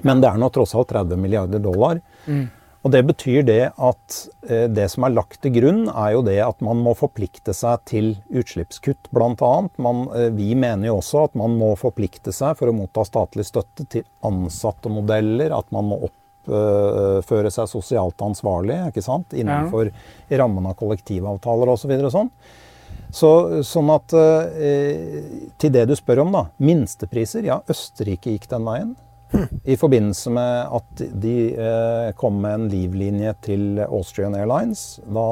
[0.06, 2.00] Men det er nå tross alt 30 milliarder dollar.
[2.24, 2.46] Mm.
[2.80, 4.14] Og Det betyr det at
[4.48, 7.82] eh, det som er lagt til grunn, er jo det at man må forplikte seg
[7.90, 9.50] til utslippskutt, bl.a.
[10.16, 13.84] Eh, vi mener jo også at man må forplikte seg for å motta statlig støtte
[13.92, 19.36] til ansatte modeller, at man må oppføre seg sosialt ansvarlig ikke sant?
[19.36, 20.40] innenfor ja.
[20.40, 21.92] rammen av kollektivavtaler osv.
[22.00, 22.32] Så sånn.
[23.10, 23.30] Så,
[23.66, 25.20] sånn at eh,
[25.60, 26.46] Til det du spør om, da.
[26.62, 27.44] Minstepriser.
[27.44, 28.96] Ja, Østerrike gikk den veien.
[29.64, 35.00] I forbindelse med at de eh, kom med en livlinje til Austrian Airlines.
[35.06, 35.26] Da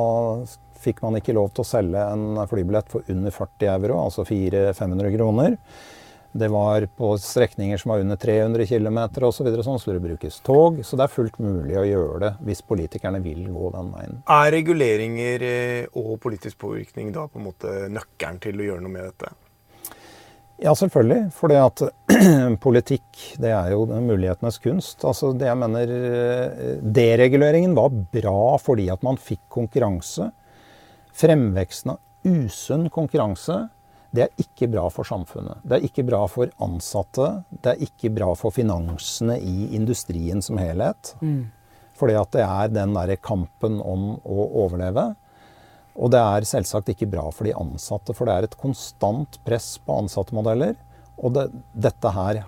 [0.79, 5.17] fikk man ikke lov til å selge en flybillett for under 40 euro, altså 400-500
[5.17, 5.57] kroner.
[6.39, 9.49] Det var på strekninger som var under 300 km osv.
[9.49, 10.83] Så sånn, så det brukes tog.
[10.85, 14.21] Så det er fullt mulig å gjøre det hvis politikerne vil gå den veien.
[14.37, 18.95] Er reguleringer eh, og politisk påvirkning da på en måte nøkkelen til å gjøre noe
[18.99, 19.33] med dette?
[20.59, 21.29] Ja, selvfølgelig.
[21.35, 21.83] For det at
[22.67, 23.07] politikk,
[23.39, 25.05] det er jo mulighetenes kunst.
[25.07, 30.33] Altså det jeg mener eh, Dereguleringen var bra fordi at man fikk konkurranse.
[31.19, 33.69] Fremveksten av usunn konkurranse,
[34.11, 35.61] det er ikke bra for samfunnet.
[35.63, 37.29] Det er ikke bra for ansatte.
[37.51, 41.13] Det er ikke bra for finansene i industrien som helhet.
[41.21, 41.51] Mm.
[41.99, 45.11] Fordi at det er den derre kampen om å overleve.
[45.99, 49.75] Og det er selvsagt ikke bra for de ansatte, for det er et konstant press
[49.83, 50.77] på ansattemodeller.
[51.19, 52.45] Og det, dette her,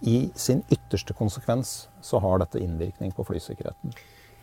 [0.00, 3.96] i sin ytterste konsekvens, så har dette innvirkning på flysikkerheten.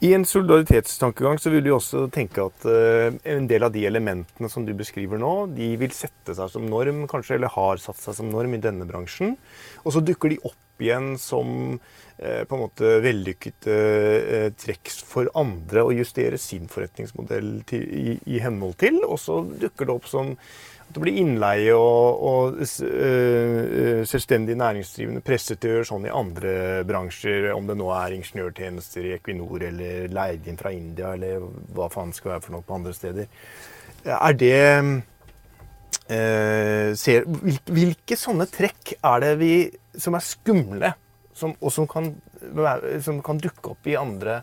[0.06, 4.50] I en solidaritetstankegang så vil du også tenke at uh, en del av de elementene
[4.54, 8.20] som du beskriver nå, de vil sette seg som norm, kanskje, eller har satt seg
[8.20, 9.34] som norm i denne bransjen.
[9.82, 15.30] Og så dukker de opp igjen som uh, på en måte vellykkede uh, trekk for
[15.38, 19.02] andre å justere sin forretningsmodell til, i, i henhold til.
[19.06, 20.36] Og så dukker det opp som
[20.88, 26.14] at det blir innleie og, og uh, selvstendig næringsdrivende presset til å gjøre sånn i
[26.16, 26.54] andre
[26.88, 31.44] bransjer, om det nå er ingeniørtjenester i Equinor eller leid inn fra India eller
[31.76, 33.28] hva faen skal være for noe på andre steder.
[34.08, 34.58] Er det
[36.08, 39.52] ser, Hvilke sånne trekk er det vi,
[39.98, 40.94] som er skumle,
[41.38, 42.12] som, og som kan,
[43.04, 44.42] som kan dukke opp i andre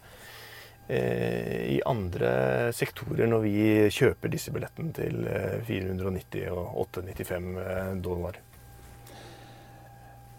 [0.87, 5.23] Eh, i andre sektorer når vi kjøper disse billettene til
[5.65, 8.37] 490 eh, og 895 eh, dollar?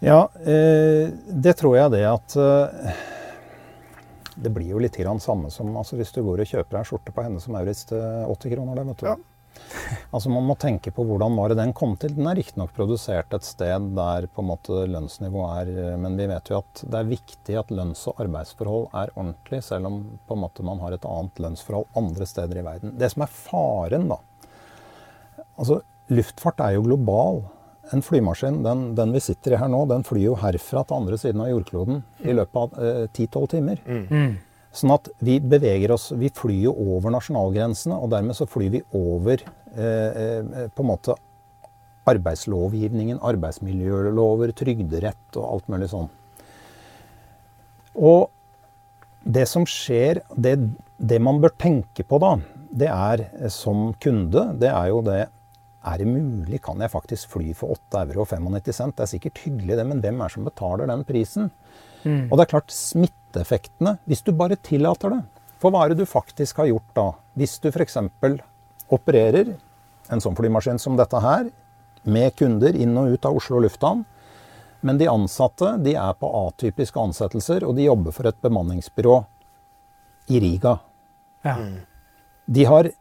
[0.06, 2.34] Ja, det tror jeg det at
[4.36, 7.13] Det blir jo litt grann samme som altså hvis du går og kjøper en skjorte
[7.15, 8.75] på henne som Maurits til 80 kroner.
[8.75, 9.08] Det, vet du.
[9.08, 9.15] Ja.
[10.15, 12.13] Altså Man må tenke på hvordan var det den kom til.
[12.15, 16.51] Den er riktignok produsert et sted der på en måte lønnsnivået er Men vi vet
[16.51, 20.43] jo at det er viktig at lønns- og arbeidsforhold er ordentlig, selv om på en
[20.45, 22.95] måte man har et annet lønnsforhold andre steder i verden.
[22.99, 24.21] Det som er faren, da
[25.55, 25.79] Altså,
[26.11, 27.45] luftfart er jo global.
[27.93, 31.19] En flymaskin, den, den, vi sitter i her nå, den flyr jo herfra til andre
[31.21, 33.83] siden av jordkloden i løpet av eh, 10-12 timer.
[33.85, 34.33] Mm.
[34.75, 38.83] Sånn at vi beveger oss Vi flyr jo over nasjonalgrensene, og dermed så flyr vi
[38.97, 41.15] over eh, eh, på en måte
[42.05, 46.09] arbeidslovgivningen, arbeidsmiljølover, trygderett og alt mulig sånn.
[47.95, 48.27] Og
[49.25, 50.53] det som skjer, det,
[51.01, 52.35] det man bør tenke på da,
[52.69, 55.23] det er som kunde, det er jo det
[55.85, 56.61] Er det mulig?
[56.65, 58.95] Kan jeg faktisk fly for 8 euro og 95 cent?
[58.97, 61.51] Det er sikkert hyggelig, det, men hvem er det som betaler den prisen?
[62.05, 62.27] Mm.
[62.29, 65.21] Og det er klart, smitte smitteeffektene hvis du bare tillater det.
[65.59, 67.11] For hva er det du faktisk har gjort da?
[67.35, 67.97] Hvis du f.eks.
[68.89, 69.55] opererer
[70.11, 71.49] en sånn flymaskin som dette her,
[72.05, 74.03] med kunder inn og ut av Oslo lufthavn,
[74.85, 79.15] men de ansatte de er på atypiske ansettelser, og de jobber for et bemanningsbyrå
[80.29, 80.75] i Riga.
[81.41, 81.55] Ja.
[82.45, 82.91] De har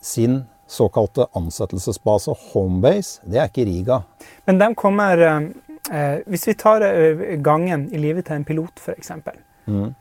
[0.00, 3.20] sin såkalte ansettelsesbase, homebase.
[3.24, 4.00] Det er ikke Riga.
[4.46, 5.50] Men de kommer eh,
[5.90, 9.12] eh Hvis vi tar eh, gangen i livet til en pilot, f.eks.
[9.66, 9.94] Mm.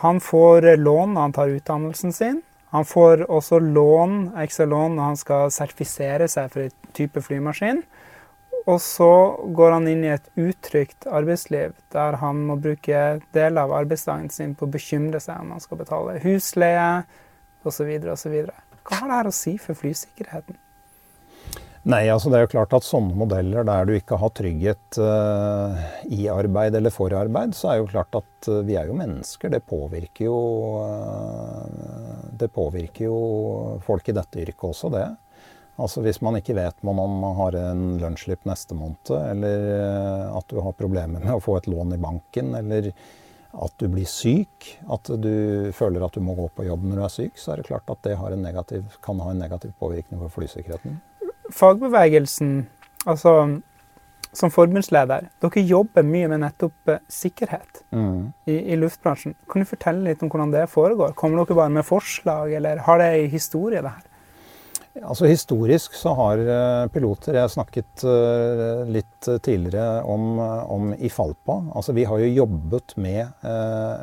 [0.00, 2.42] han får lån når han tar utdannelsen sin.
[2.70, 7.82] Han får også lån, ekstra lån når han skal sertifisere seg for en type flymaskin.
[8.68, 9.12] Og så
[9.56, 14.52] går han inn i et utrygt arbeidsliv der han må bruke deler av arbeidsdagen sin
[14.58, 16.88] på å bekymre seg om han skal betale husleie
[17.64, 17.88] osv.
[18.12, 18.34] osv.
[18.88, 20.56] Hva har det å si for flysikkerheten?
[21.88, 25.78] Nei, altså det er jo klart at sånne modeller der du ikke har trygghet uh,
[26.12, 29.52] i arbeid eller for arbeid, så er jo klart at uh, vi er jo mennesker.
[29.54, 30.40] Det påvirker jo
[30.82, 33.20] uh, Det påvirker jo
[33.86, 35.06] folk i dette yrket også, det.
[35.78, 40.58] Altså Hvis man ikke vet om man har en lønnsslipp neste måned, eller at du
[40.60, 42.90] har problemer med å få et lån i banken, eller
[43.64, 47.04] at du blir syk, at du føler at du må gå på jobb når du
[47.06, 50.30] er syk, så er det klart at det negativ, kan ha en negativ påvirkning på
[50.38, 51.00] flysikkerheten
[51.54, 52.66] fagbevegelsen,
[53.06, 53.32] altså
[54.38, 58.26] som forbundsleder, dere jobber mye med nettopp eh, sikkerhet mm.
[58.50, 59.34] i, i, luftbransjen.
[59.48, 61.14] Kan du fortelle litt om hvordan det foregår?
[61.16, 64.04] Kommer dere bare med forslag, eller har det en historie, det her?
[65.02, 71.58] Altså Historisk så har uh, piloter Jeg snakket uh, litt tidligere om, om Ifalpa.
[71.76, 73.32] Altså Vi har jo jobbet med,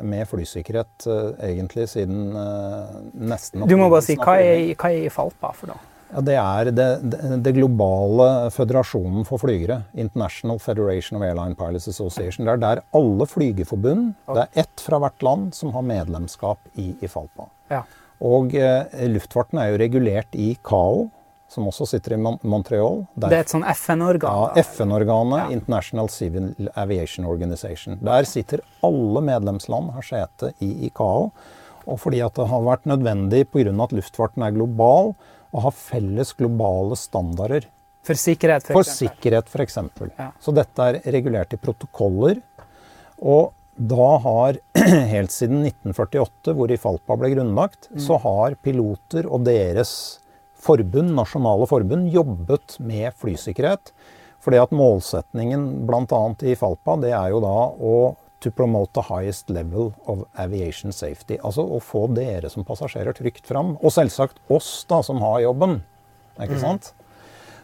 [0.04, 1.06] med flysikkerhet
[1.42, 2.36] egentlig siden
[3.16, 5.80] nesten Du må bare si hva er, hva er Ifalpa for noe?
[6.12, 6.88] Ja, Det er det,
[7.42, 9.82] det, globale føderasjonen for flygere.
[9.94, 12.46] International Federation of Airline Pilots Association.
[12.46, 16.92] Det er der alle flygeforbund, det er ett fra hvert land, som har medlemskap i
[17.02, 17.48] IFALPA.
[17.72, 17.82] Ja.
[18.24, 21.08] Og eh, luftfarten er jo regulert i CAO,
[21.52, 23.04] som også sitter i Mon Montreal.
[23.14, 24.56] Der, det er et sånn FN-organ?
[24.56, 25.38] Ja, FN-organet.
[25.44, 25.58] Ja.
[25.58, 28.00] International Civil Aviation Organization.
[28.02, 31.30] Der sitter alle medlemsland, har sete i ICAO.
[31.86, 33.70] Og fordi at det har vært nødvendig pga.
[33.84, 35.14] at luftfarten er global,
[35.54, 37.68] å ha felles globale standarder.
[38.06, 39.78] For sikkerhet, for, for sikkerhet, f.eks.
[40.18, 40.30] Ja.
[40.42, 42.42] Så dette er regulert i protokoller.
[43.18, 44.58] Og da har,
[45.12, 48.00] helt siden 1948, hvor IFALPA ble grunnlagt, mm.
[48.02, 49.92] så har piloter og deres
[50.66, 53.92] forbund, nasjonale forbund jobbet med flysikkerhet.
[54.42, 56.22] Fordi at målsetningen bl.a.
[56.42, 57.96] i IFALPA det er jo da å
[58.44, 61.38] to promote the highest level of aviation safety.
[61.42, 63.74] Altså å få dere som passasjerer trygt fram.
[63.80, 65.80] Og selvsagt oss da, som har jobben.
[66.36, 66.92] Ikke sant?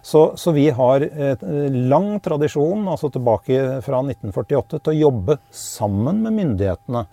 [0.02, 1.42] Så, så, vi har et
[1.90, 7.04] lang tradisjon, altså tilbake fra 1948, til å jobbe sammen med myndighetene.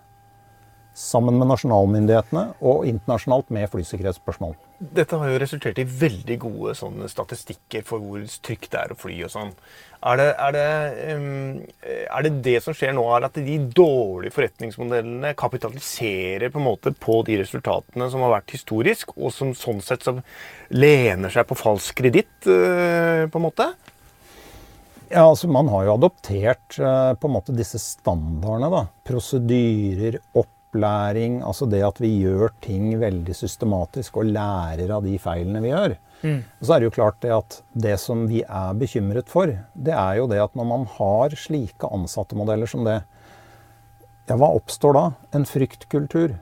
[0.98, 4.56] Sammen med nasjonalmyndighetene og internasjonalt med flysikkerhetsspørsmål.
[4.80, 8.96] Dette har jo resultert i veldig gode sånne statistikker for hvor trygt det er å
[8.96, 9.50] fly og sånn.
[10.08, 14.32] Er det, er, det, um, er det, det som skjer nå, er at de dårlige
[14.32, 19.84] forretningsmodellene kapitaliserer på en måte på de resultatene som har vært historisk, og som sånn
[19.84, 20.16] sett så
[20.72, 23.68] lener seg på falsk kreditt, uh, på en måte?
[25.10, 28.72] Ja, altså Man har jo adoptert uh, på en måte disse standardene.
[28.72, 35.02] da, Prosedyrer, opp opplæring, altså det at vi gjør ting veldig systematisk og lærer av
[35.02, 35.96] de feilene vi gjør.
[36.22, 36.44] Mm.
[36.60, 40.16] Så er det jo klart det at det som vi er bekymret for, det er
[40.18, 43.02] jo det at når man har slike ansattemodeller som det,
[44.28, 45.04] ja, hva oppstår da?
[45.34, 46.36] En fryktkultur.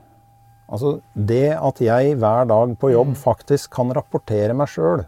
[0.69, 3.21] Altså det at jeg hver dag på jobb mm.
[3.23, 5.07] faktisk kan rapportere meg sjøl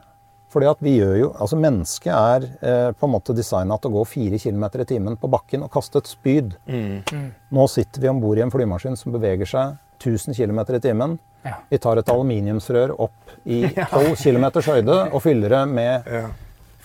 [0.52, 4.02] fordi at vi gjør jo, altså Mennesket er eh, på en måte designa til å
[4.02, 6.56] gå fire km i timen på bakken og kaste et spyd.
[6.68, 7.02] Mm.
[7.08, 7.28] Mm.
[7.56, 11.18] Nå sitter vi om bord i en flymaskin som beveger seg 1000 km i timen.
[11.46, 11.56] Ja.
[11.70, 16.26] Vi tar et aluminiumsrør opp i 12 km høyde og fyller det med ja.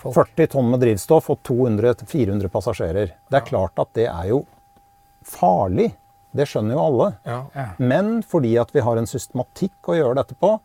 [0.01, 3.15] 40 tonn med drivstoff og 200-400 passasjerer.
[3.27, 4.43] Det er klart at det er jo
[5.27, 5.91] farlig.
[6.37, 7.11] Det skjønner jo alle.
[7.27, 7.67] Ja.
[7.81, 10.55] Men fordi at vi har en systematikk å gjøre dette på,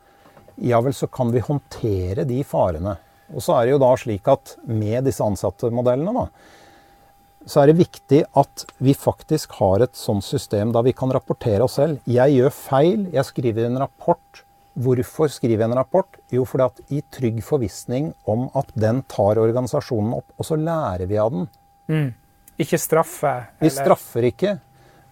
[0.62, 2.96] ja vel, så kan vi håndtere de farene.
[3.32, 6.26] Og så er det jo da slik at med disse ansatte-modellene, da,
[7.48, 11.64] så er det viktig at vi faktisk har et sånt system da vi kan rapportere
[11.66, 11.98] oss selv.
[12.06, 14.42] Jeg gjør feil, jeg skriver en rapport.
[14.78, 16.20] Hvorfor skriver jeg en rapport?
[16.32, 21.08] Jo, fordi at i trygg forvissning om at den tar organisasjonen opp, og så lærer
[21.10, 21.48] vi av den.
[21.90, 22.10] Mm.
[22.62, 23.32] Ikke straffe?
[23.32, 23.66] Eller?
[23.66, 24.56] Vi straffer ikke.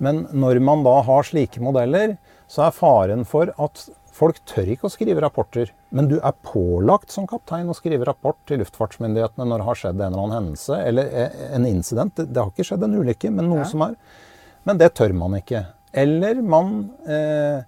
[0.01, 2.15] Men når man da har slike modeller,
[2.51, 3.85] så er faren for at
[4.21, 8.37] Folk tør ikke å skrive rapporter, men du er pålagt som kaptein å skrive rapport
[8.49, 12.21] til luftfartsmyndighetene når det har skjedd en eller annen hendelse eller eh, en incident.
[12.21, 13.69] Det, har ikke skjedd en ulykke, men noe ja.
[13.71, 13.95] som er.
[14.69, 15.65] Men det tør man ikke.
[16.05, 16.75] Eller man
[17.09, 17.63] eh,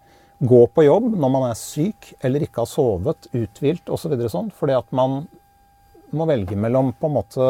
[0.45, 4.13] går på jobb når man er syk eller ikke har sovet, uthvilt osv.
[4.27, 5.23] Så sånn, fordi at man
[6.13, 7.49] må velge mellom på en måte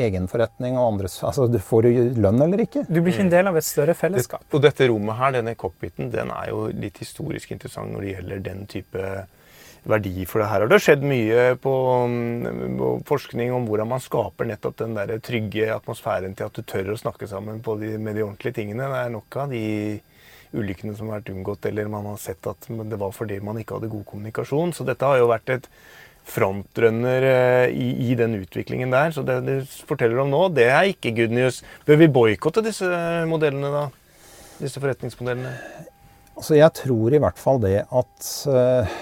[0.00, 2.86] egenforretning og andres Altså, du får du lønn eller ikke.
[2.88, 4.44] Du blir ikke en del av et større fellesskap.
[4.46, 8.14] Det, og dette rommet her, denne cockpiten, den er jo litt historisk interessant når det
[8.16, 9.12] gjelder den type
[9.82, 10.62] verdi for det her.
[10.62, 11.74] Og det har skjedd mye på,
[12.78, 16.94] på, forskning om hvordan man skaper nettopp den der trygge atmosfæren til at du tør
[16.94, 18.88] å snakke sammen de, med de ordentlige tingene.
[18.88, 19.64] Det er nok av de
[20.52, 23.78] ulykkene som har vært unngått, eller man har sett at det var fordi man ikke
[23.78, 24.74] hadde god kommunikasjon.
[24.76, 25.68] Så dette har jo vært et
[26.24, 29.10] frontrunner eh, i, i, den utviklingen der.
[29.14, 29.54] Så det du
[29.88, 31.62] forteller om nå, det er ikke good news.
[31.88, 32.88] Bør vi boikotte disse
[33.28, 33.86] modellene, da?
[34.60, 35.54] Disse forretningsmodellene?
[36.36, 38.94] Altså, jeg tror i hvert fall det at uh,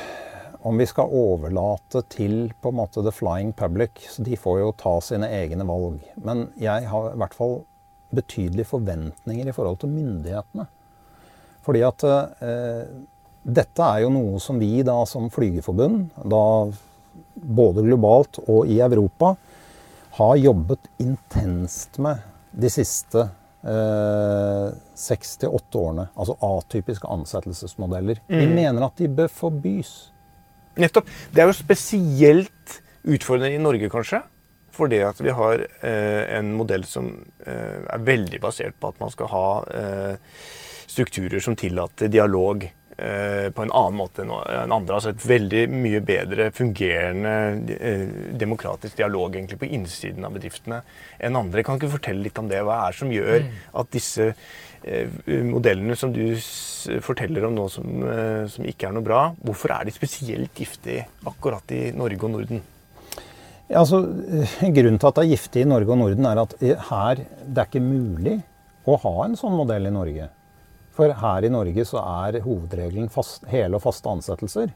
[0.66, 4.74] om vi skal overlate til på en måte the flying public, så de får jo
[4.80, 6.02] ta sine egne valg.
[6.24, 7.60] Men jeg har i hvert fall
[8.10, 10.66] betydelige forventninger i forhold til myndighetene.
[11.62, 12.84] Fordi at uh,
[13.40, 16.44] dette er jo noe som vi da som flygerforbund, da
[17.34, 19.34] både globalt og i Europa,
[20.18, 23.28] har jobbet intenst med de siste
[24.96, 26.06] seks til åtte årene.
[26.16, 28.22] Altså atypiske ansettelsesmodeller.
[28.24, 28.38] Mm.
[28.38, 29.90] Vi mener at de bør forbys.
[30.80, 31.10] Nettopp.
[31.28, 34.22] Det er jo spesielt utfordrende i Norge, kanskje.
[34.72, 37.10] Fordi at vi har eh, en modell som
[37.44, 40.36] eh, er veldig basert på at man skal ha eh,
[40.88, 42.79] strukturer som tillater dialog Eh,
[43.54, 44.96] på en annen måte enn andre.
[44.96, 47.34] Altså et veldig mye bedre fungerende
[47.76, 48.02] eh,
[48.40, 50.82] demokratisk dialog egentlig på innsiden av bedriftene
[51.18, 51.64] enn andre.
[51.64, 52.60] Kan du ikke fortelle litt om det?
[52.66, 53.54] Hva er det som gjør mm.
[53.82, 56.24] at disse eh, modellene som du
[57.04, 58.04] forteller om nå som,
[58.48, 62.62] som ikke er noe bra, hvorfor er de spesielt giftige akkurat i Norge og Norden?
[63.70, 64.00] Ja, altså,
[64.58, 66.56] grunnen til at det er giftig i Norge og Norden, er at
[66.88, 68.40] her det er ikke mulig
[68.88, 70.26] å ha en sånn modell i Norge.
[70.96, 74.72] For her i Norge så er hovedregelen fast, hele og faste ansettelser.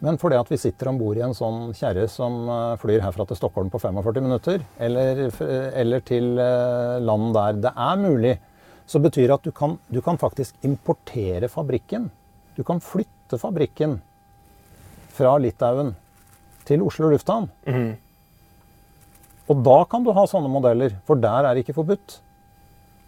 [0.00, 3.26] Men fordi at vi sitter om bord i en sånn kjerre som eh, flyr herfra
[3.28, 5.26] til Stockholm på 45 minutter, eller,
[5.76, 8.36] eller til eh, land der det er mulig,
[8.90, 12.08] så betyr det at du kan, du kan faktisk importere fabrikken.
[12.56, 14.00] Du kan flytte fabrikken
[15.14, 15.92] fra Litauen
[16.66, 17.50] til Oslo lufthavn.
[17.68, 17.92] Mm.
[19.52, 22.18] Og da kan du ha sånne modeller, for der er det ikke forbudt.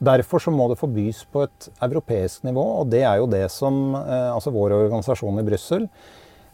[0.03, 3.95] Derfor så må det forbys på et europeisk nivå, og det er jo det som
[3.95, 5.87] eh, Altså vår organisasjon i Brussel.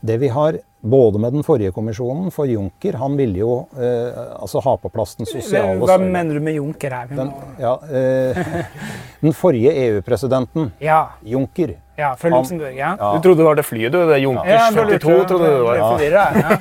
[0.01, 4.61] Det vi har både med den forrige kommisjonen, for Juncker han ville jo eh, altså
[4.62, 7.11] ha på plass den sosiale Hva mener du med Juncker her?
[7.11, 8.62] Den, ja, eh,
[9.24, 12.92] den forrige EU-presidenten, Ja, Juncker, ja, fra Luxembourg, ja.
[12.99, 13.09] Ja.
[13.16, 13.99] Du trodde det var det flyet, du?
[14.07, 15.78] Det er Junkers Ja, jeg 52, trodde du det var?
[15.78, 16.59] Ja.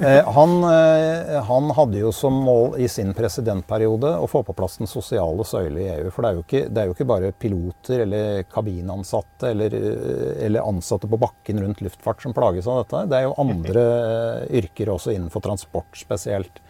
[0.00, 4.78] Nei, han, eh, han hadde jo som mål i sin presidentperiode å få på plass
[4.80, 6.08] den sosiale søyle i EU.
[6.14, 10.32] For det er jo ikke, det er jo ikke bare piloter eller kabinansatte eller, eh,
[10.46, 13.04] eller ansatte på bakken rundt luftfart som plages av dette.
[13.12, 16.64] Det er jo andre eh, yrker også innenfor transport spesielt.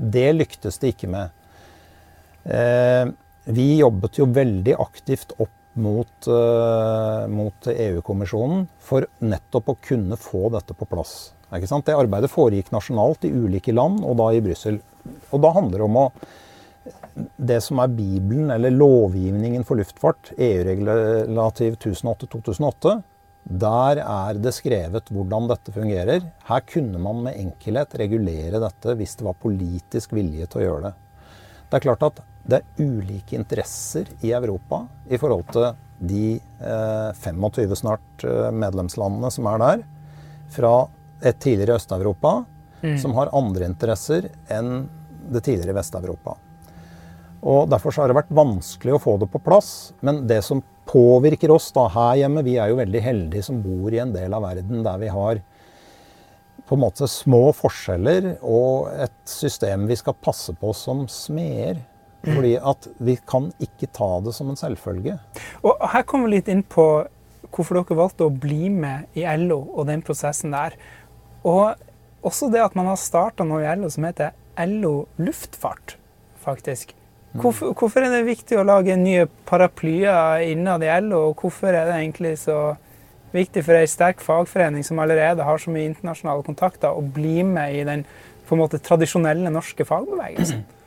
[0.00, 1.36] Det lyktes det ikke med.
[2.48, 3.06] Eh,
[3.52, 10.50] vi jobbet jo veldig aktivt opp mot, eh, mot EU-kommisjonen for nettopp å kunne få
[10.54, 11.32] dette på plass.
[11.50, 14.78] Det arbeidet foregikk nasjonalt i ulike land, og da i Brussel.
[15.32, 16.12] Og da handler det om å
[17.36, 23.02] Det som er Bibelen, eller lovgivningen for luftfart, EU-regulativ 1008-2008,
[23.44, 26.22] der er det skrevet hvordan dette fungerer.
[26.46, 30.82] Her kunne man med enkelhet regulere dette hvis det var politisk vilje til å gjøre
[30.86, 30.94] det.
[31.68, 35.70] Det er klart at det er ulike interesser i Europa i forhold til
[36.00, 39.82] de eh, 25 snart eh, medlemslandene som er der,
[40.50, 40.74] fra
[41.20, 42.40] et tidligere Øst-Europa,
[42.96, 44.86] som har andre interesser enn
[45.30, 46.32] det tidligere Vest-Europa.
[47.40, 49.92] Og Derfor så har det vært vanskelig å få det på plass.
[50.04, 53.92] Men det som påvirker oss da her hjemme Vi er jo veldig heldige som bor
[53.94, 55.42] i en del av verden der vi har
[56.70, 61.80] på en måte små forskjeller og et system vi skal passe på som smeder.
[62.24, 65.16] Fordi at vi kan ikke ta det som en selvfølge.
[65.64, 66.86] Og her kommer vi litt inn på
[67.50, 70.76] hvorfor dere valgte å bli med i LO og den prosessen der.
[71.48, 71.80] Og
[72.26, 75.96] også det at man har starta noe i LO som heter LO luftfart,
[76.44, 76.94] faktisk.
[77.32, 81.86] Hvorfor, hvorfor er det viktig å lage nye paraplyer innad i LO, og hvorfor er
[81.86, 82.74] det egentlig så
[83.30, 87.78] viktig for ei sterk fagforening som allerede har så mye internasjonale kontakter, å bli med
[87.78, 88.02] i den
[88.48, 90.66] på en måte tradisjonelle norske fagbevegelsen?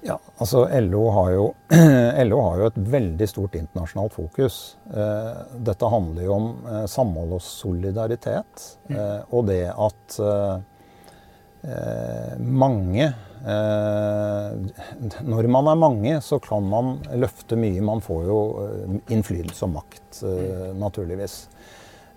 [0.00, 1.46] Ja, altså LO har, jo,
[2.28, 4.58] LO har jo et veldig stort internasjonalt fokus.
[4.94, 8.68] Eh, dette handler jo om eh, samhold og solidaritet.
[8.92, 10.20] Eh, og det at
[12.38, 14.52] mange eh,
[15.32, 17.82] Når man er mange, så kan man løfte mye.
[17.82, 18.38] Man får jo
[19.10, 21.40] innflytelse og makt, eh, naturligvis.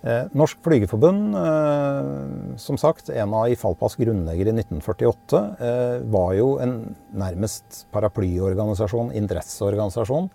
[0.01, 6.57] Eh, Norsk Flygerforbund, eh, som sagt, en av Ifalpas grunnleggere i 1948, eh, var jo
[6.59, 10.29] en nærmest paraplyorganisasjon, interesseorganisasjon,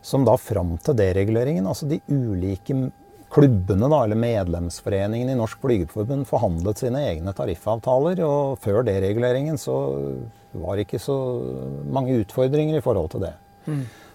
[0.00, 2.90] som da fram til dereguleringen, altså de ulike
[3.32, 9.76] klubbene da, eller medlemsforeningene i Norsk Flygerforbund forhandlet sine egne tariffavtaler, og før dereguleringen så
[10.56, 11.18] var det ikke så
[11.84, 13.34] mange utfordringer i forhold til det.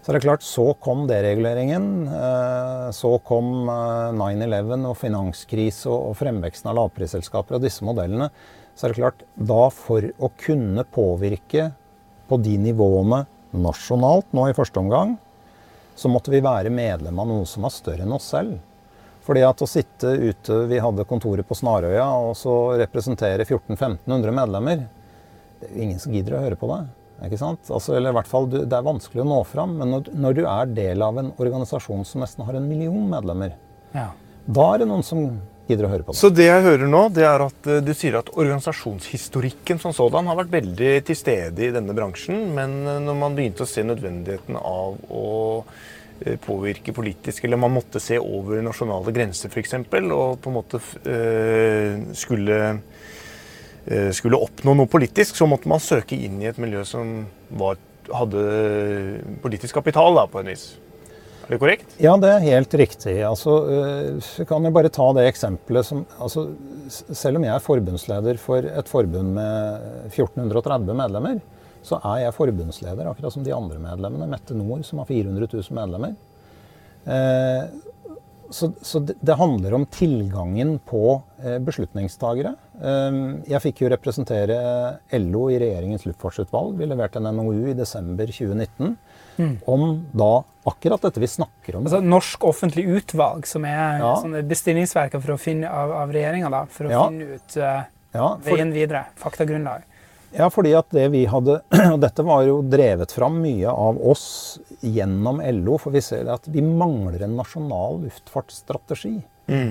[0.08, 2.08] Så det er klart, så kom dereguleringen.
[2.08, 8.30] eh, Så kom eh, 9-11 og finanskrise og fremveksten av lavprisselskaper og disse modellene.
[8.72, 11.74] Så er det klart, da for å kunne påvirke
[12.30, 15.18] på de nivåene nasjonalt nå i første omgang,
[15.92, 18.62] så måtte vi være medlem av noe som var større enn oss selv.
[19.28, 24.86] Fordi at å sitte ute Vi hadde kontoret på Snarøya og så representere 1400-1500 medlemmer
[25.60, 26.88] Det er jo ingen som gidder å høre på deg.
[27.26, 27.66] Ikke sant?
[27.74, 29.72] Altså, eller i hvert fall, du, Det er vanskelig å nå fram.
[29.80, 33.56] Men når, når du er del av en organisasjon som nesten har en million medlemmer,
[33.96, 34.12] Ja.
[34.46, 35.24] da er det noen som
[35.68, 36.20] gidder å høre på deg.
[36.22, 40.30] Så det jeg hører nå, det er at eh, du sier at organisasjonshistorikken som sådan
[40.30, 43.84] har vært veldig til stede i denne bransjen, men eh, når man begynte å se
[43.84, 45.26] nødvendigheten av å
[46.24, 50.80] eh, påvirke politisk, eller man måtte se over nasjonale grenser f.eks., og på en måte
[51.04, 52.62] eh, skulle,
[54.16, 57.22] skulle oppnå noe politisk, så måtte man søke inn i et miljø som
[57.56, 57.78] var,
[58.12, 58.42] hadde
[59.44, 60.66] politisk kapital, da, på en vis.
[61.48, 61.94] Er det korrekt?
[62.04, 63.14] Ja, det er helt riktig.
[63.24, 63.54] Altså,
[64.20, 66.50] så kan jeg bare ta det eksempelet som altså,
[66.92, 71.40] Selv om jeg er forbundsleder for et forbund med 1430 medlemmer,
[71.88, 74.28] så er jeg forbundsleder akkurat som de andre medlemmene.
[74.28, 76.18] Mette Nord, som har 400 000 medlemmer.
[77.08, 77.64] Eh,
[78.50, 82.56] så så det, det handler om tilgangen på eh, beslutningstagere.
[82.82, 83.18] Eh,
[83.52, 84.58] jeg fikk jo representere
[85.20, 86.78] LO i regjeringens luftfartsutvalg.
[86.80, 88.98] Vi leverte en NOU i desember 2019
[89.70, 91.86] om da akkurat dette vi snakker om.
[91.86, 94.16] Altså Norsk offentlig utvalg, som er Ja.
[94.42, 95.22] bestillingsverket
[95.70, 97.08] av, av regjeringa for å Ja.
[97.08, 97.84] finne ut uh,
[98.14, 99.06] Ja, for, veien videre.
[99.16, 99.84] Faktagrunnlag.
[100.38, 101.60] Ja, fordi at det vi hadde
[101.94, 104.28] Og dette var jo drevet fram mye av oss
[104.86, 109.18] gjennom LO, for vi ser at vi mangler en nasjonal luftfartsstrategi.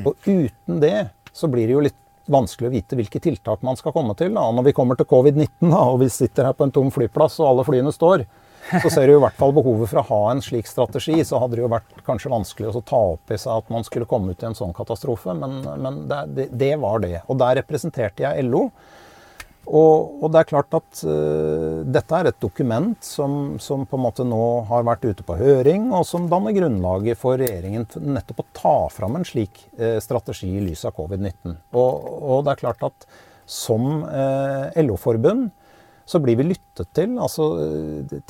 [0.09, 2.03] Og uten det så blir det jo litt
[2.33, 4.33] vanskelig å vite hvilke tiltak man skal komme til.
[4.35, 4.49] Da.
[4.51, 7.67] Når vi kommer til covid-19 og vi sitter her på en tom flyplass og alle
[7.69, 8.25] flyene står,
[8.83, 11.21] så ser du i hvert fall behovet for å ha en slik strategi.
[11.25, 14.09] Så hadde det jo vært kanskje vanskelig å ta opp i seg at man skulle
[14.11, 17.21] komme ut i en sånn katastrofe, men, men det, det, det, var det.
[17.31, 18.67] Og der representerte jeg LO.
[19.67, 24.05] Og, og det er klart at uh, dette er et dokument som, som, på en
[24.05, 28.49] måte nå har vært ute på høring, og som danner grunnlaget for regjeringen nettopp å
[28.55, 31.57] ta fram en slik uh, strategi i lys av covid-19.
[31.75, 33.09] Og, og, det er klart at
[33.47, 35.51] som uh, LO-forbund
[36.07, 37.17] så blir vi lyttet til.
[37.19, 37.49] Altså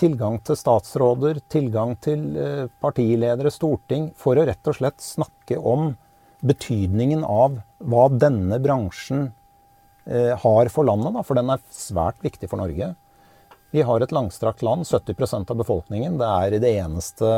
[0.00, 2.22] tilgang til statsråder, tilgang til
[2.80, 5.90] partiledere, storting, for å rett og slett snakke om
[6.40, 9.45] betydningen av hva denne bransjen Eh,
[10.06, 12.92] har for landet, da, for den er svært viktig for Norge.
[13.74, 14.86] Vi har et langstrakt land.
[14.86, 16.18] 70% av befolkningen.
[16.20, 17.30] Det er det eneste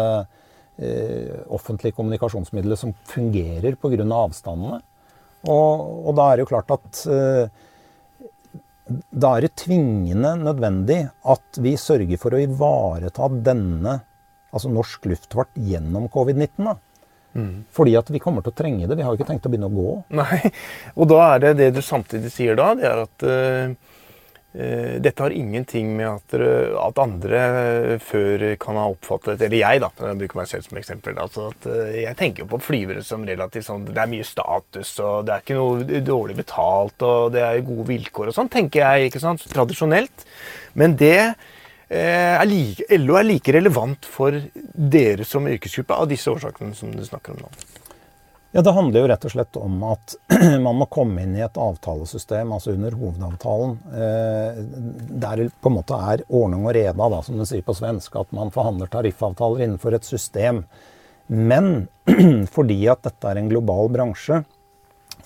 [0.77, 4.05] eh, offentlige kommunikasjonsmiddelet som fungerer pga.
[4.05, 4.83] Av avstandene.
[5.49, 7.65] Og, og, da er det jo klart at eh,
[8.89, 13.99] da er det tvingende nødvendig at vi sørger for å ivareta denne,
[14.51, 16.71] altså norsk luftfart, gjennom covid-19.
[17.39, 17.67] Mm.
[17.75, 18.97] Fordi at vi kommer til å trenge det.
[18.99, 19.93] Vi har jo ikke tenkt å begynne å gå.
[20.19, 20.41] Nei,
[20.97, 23.75] Og da er det det du samtidig sier da, det er at uh,
[24.59, 27.43] uh, dette har ingenting med at, uh, at, andre
[28.03, 29.93] før kan ha oppfattet Eller jeg, da.
[30.11, 31.21] Jeg bruker meg selv som eksempel.
[31.23, 35.29] Altså at, jeg tenker jo på flyvere som relativt sånn Det er mye status, og
[35.29, 39.13] det er ikke noe dårlig betalt, og det er gode vilkår og sånn, tenker jeg.
[39.13, 40.27] ikke sant, Tradisjonelt.
[40.79, 41.21] Men det
[41.89, 44.37] er like, LO er like relevant for
[44.75, 47.53] dere som yrkesgruppe av disse årsakene som du snakker om nå?
[48.51, 50.15] Ja, Det handler jo rett og slett om at
[50.67, 54.61] man må komme inn i et avtalesystem, altså under hovedavtalen, eh,
[55.21, 58.33] der på en måte er ordning og reda, da, som det sier på svensk, at
[58.37, 60.63] man forhandler tariffavtaler innenfor et system.
[61.29, 61.89] Men
[62.57, 64.41] fordi at dette er en global bransje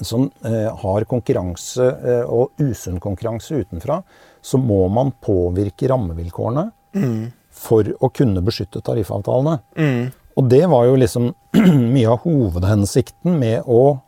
[0.02, 4.00] som eh, har konkurranse eh, og usunn konkurranse utenfra,
[4.42, 6.64] så må man påvirke rammevilkårene
[6.98, 7.20] mm.
[7.54, 9.58] for å kunne beskytte tariffavtalene.
[9.78, 10.08] Mm.
[10.36, 11.28] Og det var jo liksom
[11.94, 14.00] mye av hovedhensikten med å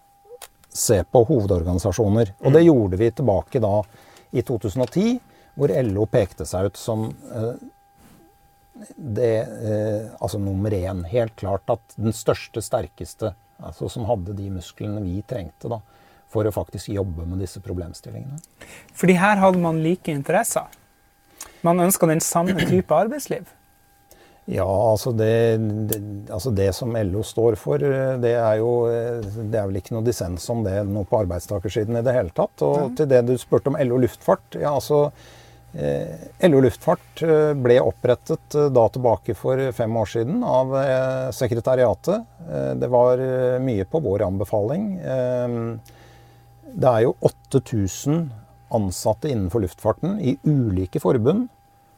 [0.75, 2.35] se på hovedorganisasjoner.
[2.43, 3.77] Og det gjorde vi tilbake da
[4.35, 5.21] i 2010,
[5.55, 7.53] hvor LO pekte seg ut som eh,
[8.97, 11.05] det eh, Altså nummer én.
[11.07, 15.79] Helt klart at den største, sterkeste, altså som hadde de musklene vi trengte, da
[16.35, 18.41] for å faktisk jobbe med disse problemstillingene.
[18.99, 20.67] Fordi her hadde man like interesser?
[21.65, 23.47] Man ønska den samme type arbeidsliv?
[24.45, 25.57] Ja, altså det,
[25.89, 27.81] det, altså det, som LO står for,
[28.21, 28.75] det er jo
[29.33, 32.61] Det er vel ikke noe dissens om det nå på arbeidstakersiden i det hele tatt.
[32.67, 32.99] Og mm.
[32.99, 34.59] til det du spurte om LO luftfart.
[34.61, 35.07] Ja, altså
[35.73, 41.33] eh, LO luftfart eh, ble opprettet eh, da tilbake for fem år siden av eh,
[41.41, 42.37] sekretariatet.
[42.45, 44.89] Eh, det var eh, mye på vår anbefaling.
[45.01, 45.59] Eh,
[46.75, 48.25] det er jo 8000
[48.75, 51.47] ansatte innenfor luftfarten i ulike forbund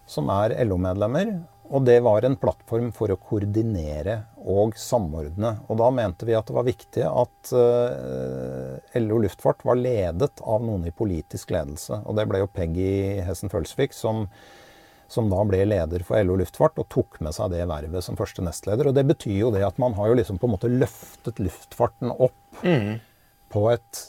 [0.07, 1.39] som er LO-medlemmer.
[1.74, 5.57] Og det var en plattform for å koordinere og samordne.
[5.66, 10.62] Og da mente vi at det var viktig at uh, LO Luftfart var ledet av
[10.62, 12.05] noen i politisk ledelse.
[12.07, 14.29] Og det ble jo Peggy Hessen Følsvik som,
[15.11, 18.47] som, da ble leder for LO Luftfart og tok med seg det vervet som første
[18.47, 18.93] nestleder.
[18.93, 22.14] Og det betyr jo det at man har jo liksom på en måte løftet luftfarten
[22.14, 22.95] opp mm.
[23.57, 24.07] på et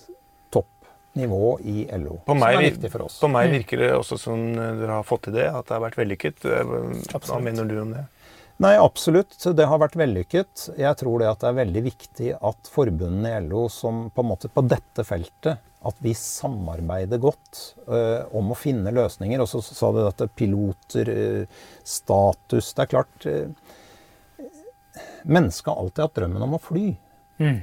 [1.18, 2.20] nivå i LO.
[2.26, 3.18] På meg, som er viktig for oss.
[3.22, 3.56] På meg mm.
[3.60, 6.46] virker det også som dere har fått til det, at det har vært vellykket.
[6.46, 8.06] Hva mener du om det?
[8.64, 9.36] Nei, absolutt.
[9.38, 10.70] Det har vært vellykket.
[10.82, 14.32] Jeg tror det at det er veldig viktig at forbundene i LO som på en
[14.32, 19.44] måte på dette feltet at vi samarbeider godt uh, om å finne løsninger.
[19.44, 24.48] Og så sa du dette piloter, uh, status Det er klart uh,
[25.28, 26.88] Mennesket har alltid hatt drømmen om å fly.
[27.38, 27.60] Mm.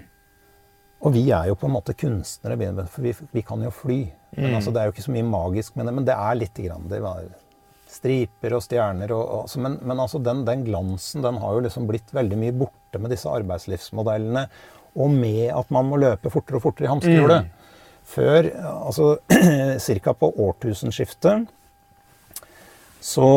[1.04, 2.56] Og vi er jo på en måte kunstnere,
[2.88, 4.00] for vi, vi kan jo fly.
[4.36, 4.58] Men mm.
[4.58, 6.86] altså, Det er jo ikke så mye magisk med det, men det er lite grann.
[6.90, 7.26] Det var
[7.94, 11.66] striper og stjerner og, og altså, Men, men altså, den, den, glansen den har jo
[11.66, 14.46] liksom blitt veldig mye borte med disse arbeidslivsmodellene.
[14.94, 17.44] Og med at man må løpe fortere og fortere i hamsterhjulet.
[17.44, 17.60] Mm.
[18.04, 19.14] Før, altså
[20.04, 20.12] ca.
[20.12, 21.46] på årtusenskiftet,
[23.04, 23.28] så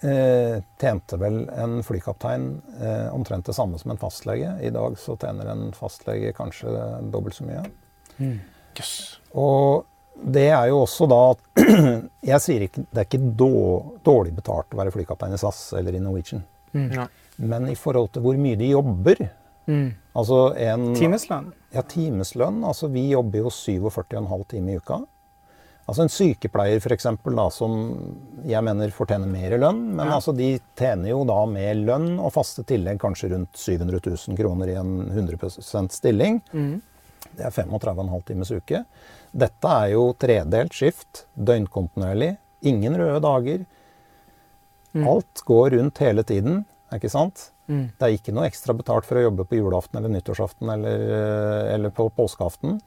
[0.00, 2.48] eh, tjente vel en flykaptein
[2.80, 4.56] eh, omtrent det samme som en fastlege.
[4.62, 6.72] I dag så tjener en fastlege kanskje
[7.12, 7.64] dobbelt så mye.
[8.18, 8.38] Mm.
[8.76, 8.92] Yes.
[9.32, 9.86] Og
[10.16, 11.42] det er jo også da at
[12.32, 13.34] Jeg sier ikke det er ikke
[14.06, 16.44] dårlig betalt å være flykaptein i SAS eller i Norwegian.
[16.72, 16.88] Mm.
[16.94, 17.08] Ja.
[17.36, 19.20] Men i forhold til hvor mye de jobber
[19.68, 19.88] mm.
[20.16, 21.50] altså en, Timeslønn?
[21.74, 22.62] Ja, timeslønn.
[22.64, 25.02] Altså vi jobber jo 47,5 timer i uka.
[25.86, 27.76] Altså En sykepleier for eksempel, da, som
[28.46, 30.16] jeg mener fortjener mer i lønn, men ja.
[30.16, 34.72] altså de tjener jo da med lønn og faste tillegg kanskje rundt 700 000 kroner
[34.72, 36.40] i en 100% stilling.
[36.50, 36.74] Mm.
[37.36, 38.82] Det er 35,5 times uke.
[39.36, 42.32] Dette er jo tredelt skift, døgnkontinuerlig.
[42.66, 43.66] Ingen røde dager.
[45.06, 46.64] Alt går rundt hele tiden,
[46.94, 47.50] ikke sant?
[47.66, 47.90] Mm.
[47.98, 51.74] Det er ikke noe ekstra betalt for å jobbe på julaften eller nyttårsaften eller, eh,
[51.74, 52.78] eller på påskeaften.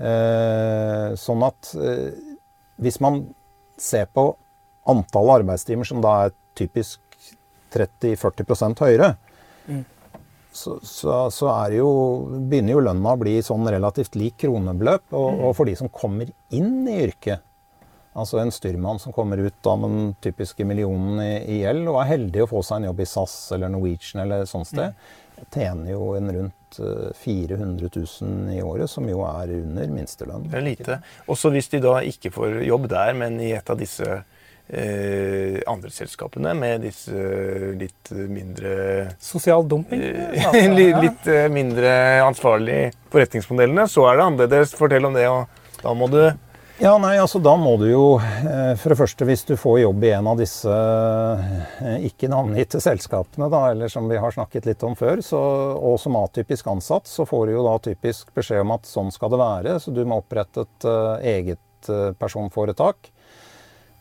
[0.00, 2.14] Eh, sånn at eh,
[2.80, 3.22] hvis man
[3.80, 4.30] ser på
[4.88, 7.00] antall arbeidstimer som da er typisk
[7.74, 9.16] 30-40 høyere,
[9.68, 9.84] Mm.
[10.52, 11.90] så, så, så jo,
[12.48, 15.04] begynner jo lønna å bli sånn relativt lik kronebeløp.
[15.12, 17.44] Og, og for de som kommer inn i yrket,
[18.18, 22.10] altså en styrmann som kommer ut av den typiske millionen i, i gjeld og er
[22.14, 24.96] heldig å få seg en jobb i SAS eller Norwegian eller sånt sted,
[25.54, 30.46] tjener jo en rundt eh, 400 000 i året, som jo er under minstelønn.
[30.50, 31.00] Det er lite.
[31.26, 34.06] Også hvis de da ikke får jobb der, men i et av disse
[34.70, 37.10] eh, andre selskapene med disse
[37.80, 40.02] litt mindre Sosial dumping?
[40.02, 41.90] eh, li- Litt eh, mindre
[42.26, 44.76] ansvarlige forretningsmodellene, så er det annerledes.
[44.78, 45.26] Fortell om det.
[45.28, 46.22] og Da må du
[46.80, 50.04] Ja, nei, altså da må du jo eh, For det første, hvis du får jobb
[50.08, 54.84] i en av disse eh, ikke navngitte selskapene, da, eller som vi har snakket litt
[54.88, 55.40] om før, så,
[55.76, 59.34] og som atypisk ansatt, så får du jo da typisk beskjed om at sånn skal
[59.34, 59.76] det være.
[59.84, 63.12] Så du må opprette et eh, eget personforetak.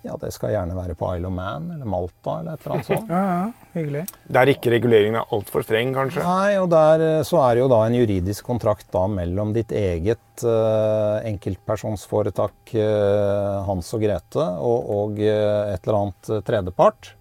[0.08, 2.88] Ja, det skal gjerne være på Isle of Man eller Malta eller et eller annet
[2.88, 3.10] sånt.
[3.16, 4.06] Ja, ja, hyggelig.
[4.32, 6.24] Der ikke reguleringen er altfor streng, kanskje?
[6.24, 9.74] Nei, og der eh, så er det jo da en juridisk kontrakt da mellom ditt
[9.76, 17.14] eget eh, enkeltpersonsforetak eh, Hans og Grete og, og et eller annet tredjepart.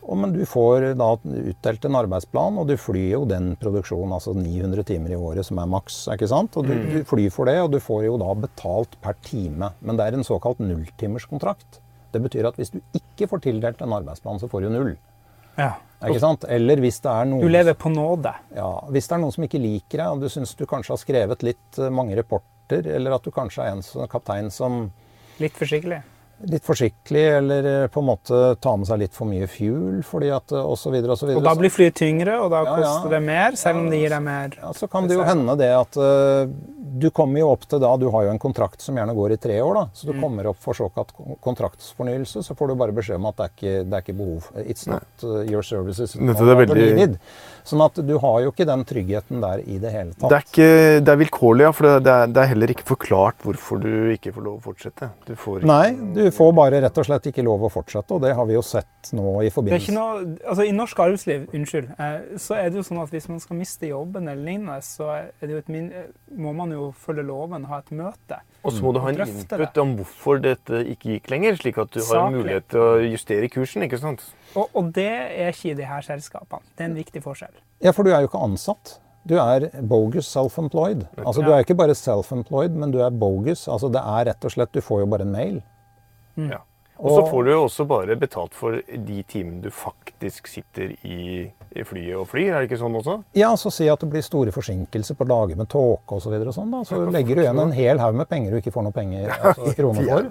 [0.00, 4.34] Og, men du får da utdelt en arbeidsplan, og du flyr jo den produksjonen, altså
[4.36, 6.02] 900 timer i året, som er maks.
[6.12, 6.56] ikke sant?
[6.58, 9.72] Og du, du flyr for det, og du får jo da betalt per time.
[9.80, 11.80] Men det er en såkalt nulltimerskontrakt.
[12.12, 14.96] Det betyr at hvis du ikke får tildelt en arbeidsplan, så får du null.
[15.58, 15.74] Ja.
[16.00, 16.44] Ikke sant?
[16.48, 18.32] Eller hvis det er noen Du lever på nåde.
[18.56, 21.00] ja, Hvis det er noen som ikke liker deg, og du syns du kanskje har
[21.02, 24.90] skrevet litt eh, mange rapporter, eller at du kanskje er en som- kaptein som
[25.40, 26.02] Litt forsiktig.
[26.48, 30.30] Litt forsiktig, eller eh, på en måte ta med seg litt for mye fuel, fordi
[30.32, 31.42] at eh, og så videre og så videre.
[31.42, 32.76] Og da blir flyet tyngre, og da Ja, ja.
[32.80, 34.56] koster det mer, selv om det gir deg mer.
[34.62, 36.46] ja, så kan det jo hende det at uh,
[37.00, 39.36] du kommer jo opp til da Du har jo en kontrakt som gjerne går i
[39.36, 39.84] tre år, da.
[39.94, 40.12] Så Mm.
[40.14, 43.52] du kommer opp for såkalt kontraktsfornyelse, så får du bare beskjed om at det er
[43.54, 44.48] ikke, det er ikke behov.
[44.64, 46.12] It's not uh, your services.
[46.16, 47.18] Dette det er veldig-.
[47.68, 50.30] Sånn at du har jo ikke den tryggheten der i det hele tatt.
[50.30, 50.68] Det er, ikke,
[51.04, 51.72] det er vilkårlig, ja.
[51.76, 55.10] For det er, det er heller ikke forklart hvorfor du ikke får lov å fortsette.
[55.28, 58.24] Du får ikke Nei, du får bare rett og slett ikke lov å fortsette, og
[58.24, 61.02] det har vi jo sett nå i Det er ikke forbindelse noe, altså I norsk
[61.06, 64.46] arbeidsliv unnskyld, eh, så er det jo sånn at hvis man skal miste jobben, eller
[64.46, 65.90] lignende, så er det jo et min,
[66.40, 68.40] må man jo følge loven, ha et møte.
[68.60, 71.92] Og så må du ha en input om hvorfor dette ikke gikk lenger, slik at
[71.94, 72.40] du har Saklig.
[72.40, 73.84] mulighet til å justere kursen.
[73.86, 74.24] ikke sant?
[74.52, 76.60] Og, og det er ikke i de her selskapene.
[76.76, 77.54] Det er en viktig forskjell.
[77.80, 78.98] Ja, for du er jo ikke ansatt.
[79.28, 81.06] Du er bogus self-employed.
[81.20, 83.66] Altså, du er ikke bare self-employed, men du er bogus.
[83.68, 85.62] Altså, det er rett og slett Du får jo bare en mail.
[86.36, 86.50] Mm.
[86.52, 86.60] Ja.
[87.00, 91.46] Og så får du jo også bare betalt for de timene du faktisk sitter i,
[91.48, 92.50] i flyet og flyr.
[92.50, 93.16] Er det ikke sånn også?
[93.38, 96.28] Ja, så si at det blir store forsinkelser på dager med tåke osv.
[96.28, 96.82] Så, videre og sånn, da.
[96.86, 99.72] så legger du igjen en hel haug med penger du ikke får noe penger, altså
[99.78, 100.28] kroner for.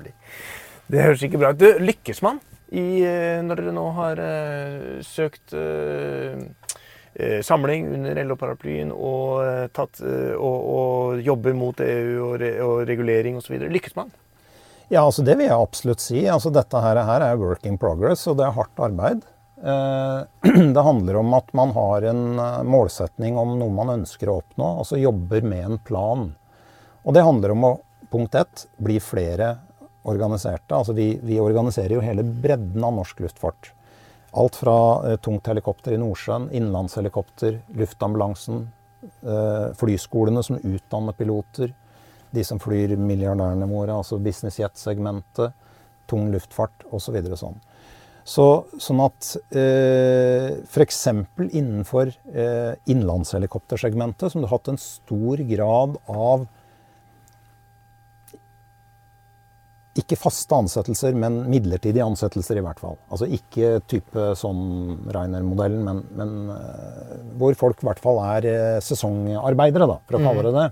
[0.89, 1.65] Det høres ikke bra ut.
[1.81, 2.39] Lykkes man
[2.69, 6.37] i, eh, når dere nå har uh, søkt eh,
[7.45, 13.57] samling under LO-paraplyen og, uh, og, og jobber mot EU og, re, og regulering osv.?
[13.73, 14.13] Lykkes man?
[14.89, 16.23] Ja, altså det vil jeg absolutt si.
[16.25, 19.21] Altså dette her, her er work in progress, og det er hardt arbeid.
[19.61, 24.39] Eh, Det handler om at man har en eh, målsetning om noe man ønsker å
[24.41, 26.29] oppnå, altså jobber med en plan.
[27.03, 27.73] Og det handler om å,
[28.09, 29.57] punkt ett, bli flere
[30.09, 30.73] organiserte.
[30.73, 33.73] Altså vi, vi organiserer jo hele bredden av norsk luftfart.
[34.41, 38.67] Alt fra eh, tungt helikopter i Nordsjøen, innenlandshelikopter, luftambulansen,
[39.79, 41.69] flyskolene som utdanner piloter,
[42.35, 45.55] de som flyr milliardærene våre, altså business jet-segmentet,
[46.09, 47.17] tung luftfart osv.
[47.31, 47.59] Så sånn.
[48.29, 48.45] Så,
[48.77, 50.99] sånn at eh, f.eks.
[51.49, 56.45] innenfor eh, innlandshelikoptersegmentet, som du har hatt en stor grad av
[59.99, 62.99] ikke faste ansettelser, men midlertidige ansettelser i hvert fall.
[63.09, 64.61] Altså ikke type sånn
[65.09, 70.23] Reiner-modellen, men, men eh, hvor folk i hvert fall er eh, sesongarbeidere, da, for å
[70.23, 70.67] kalle det det.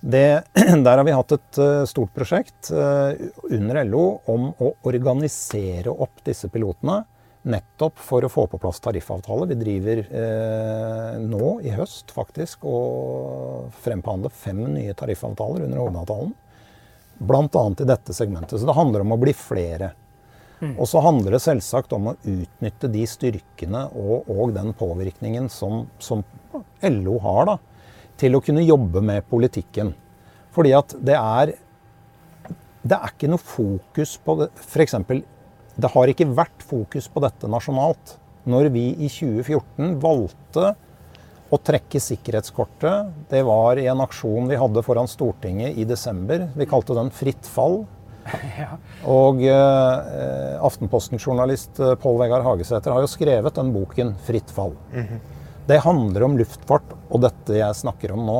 [0.00, 0.42] Det.
[0.84, 6.22] Der har vi hatt et eh, stort prosjekt eh, under LO om å organisere opp
[6.26, 7.02] disse pilotene.
[7.50, 9.48] Nettopp for å få på plass tariffavtale.
[9.48, 16.36] Vi driver eh, nå i høst faktisk og fremforhandler fem nye tariffavtaler under hovedavtalen.
[17.20, 17.64] Bl.a.
[17.80, 18.60] i dette segmentet.
[18.60, 19.94] Så det handler om å bli flere.
[20.76, 25.86] Og så handler det selvsagt om å utnytte de styrkene og, og den påvirkningen som,
[26.00, 26.20] som
[26.84, 27.54] LO har, da,
[28.20, 29.94] til å kunne jobbe med politikken.
[30.54, 31.56] Fordi at det er
[32.80, 34.46] Det er ikke noe fokus på det.
[34.56, 34.94] F.eks.
[35.76, 38.14] det har ikke vært fokus på dette nasjonalt.
[38.48, 40.70] Når vi i 2014 valgte
[41.52, 46.46] å trekke sikkerhetskortet, det var i en aksjon vi hadde foran Stortinget i desember.
[46.56, 47.82] Vi kalte den Fritt fall.
[48.60, 48.76] Ja.
[49.08, 54.76] Og eh, Aftenposten-journalist eh, Pål Vegard Hagesæter har jo skrevet den boken 'Fritt fall'.
[55.70, 58.38] Det handler om luftfart og dette jeg snakker om nå.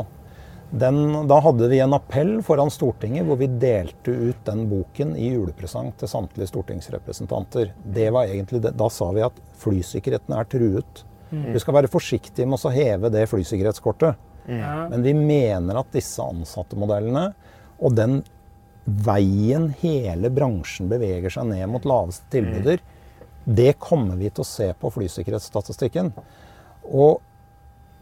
[0.70, 5.28] Den, da hadde vi en appell foran Stortinget hvor vi delte ut den boken i
[5.32, 7.70] julepresang til samtlige stortingsrepresentanter.
[7.82, 8.74] Det var egentlig det.
[8.78, 11.04] Da sa vi at flysikkerheten er truet.
[11.30, 14.18] Vi skal være forsiktige med å heve det flysikkerhetskortet.
[14.50, 14.74] Ja.
[14.90, 17.28] Men vi mener at disse ansatte-modellene
[17.78, 18.20] og den
[19.06, 22.82] veien hele bransjen beveger seg ned mot laveste tilbyder,
[23.44, 26.10] det kommer vi til å se på flysikkerhetsstatistikken.
[26.84, 27.20] Og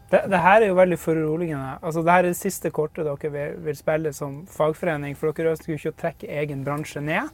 [0.09, 1.75] Det, det her er jo veldig foruroligende.
[1.85, 5.51] Altså, det her er det siste kortet dere vil, vil spille som fagforening, for dere
[5.53, 7.29] ønsker jo ikke å trekke egen bransje ned.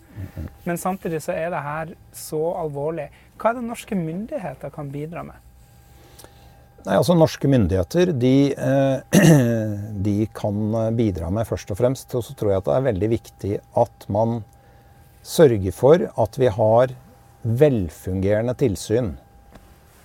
[0.65, 3.07] Men samtidig så er det her så alvorlig.
[3.39, 5.39] Hva er det norske myndigheter kan bidra med?
[6.85, 9.21] Nei, altså Norske myndigheter de, eh,
[10.05, 12.13] de kan bidra med først og fremst.
[12.13, 14.43] Og så tror jeg at det er veldig viktig at man
[15.25, 16.93] sørger for at vi har
[17.41, 19.15] velfungerende tilsyn.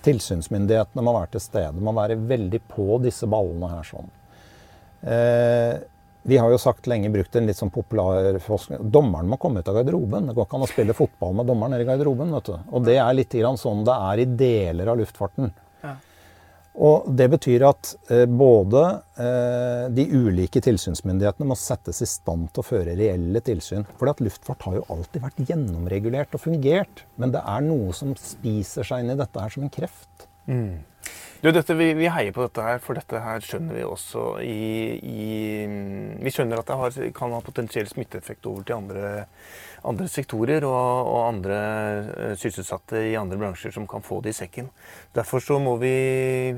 [0.05, 3.87] Tilsynsmyndighetene må være til stede, må være veldig på disse ballene her.
[3.87, 4.11] sånn.
[5.01, 5.79] Eh,
[6.23, 8.83] vi har jo sagt lenge brukt en litt sånn populær forskning.
[8.93, 10.27] Dommeren må komme ut av garderoben.
[10.29, 12.33] Det går ikke an å spille fotball med dommeren nede i garderoben.
[12.35, 12.57] vet du.
[12.69, 15.49] Og det er litt grann sånn det er i deler av luftfarten.
[15.81, 15.95] Ja.
[16.81, 18.81] Og Det betyr at eh, både
[19.21, 23.85] eh, de ulike tilsynsmyndighetene må settes i stand til å føre reelle tilsyn.
[23.99, 27.03] For at luftfart har jo alltid vært gjennomregulert og fungert.
[27.21, 30.27] Men det er noe som spiser seg inn i dette her som en kreft.
[31.41, 34.99] Du, dette, vi, vi heier på dette her, for dette her skjønner vi også i,
[35.01, 35.29] i
[36.21, 39.23] Vi skjønner at det har, kan ha potensiell smitteeffekt over til andre,
[39.89, 44.37] andre sektorer og, og andre eh, sysselsatte i andre bransjer som kan få det i
[44.43, 44.69] sekken.
[45.17, 45.91] Derfor så må vi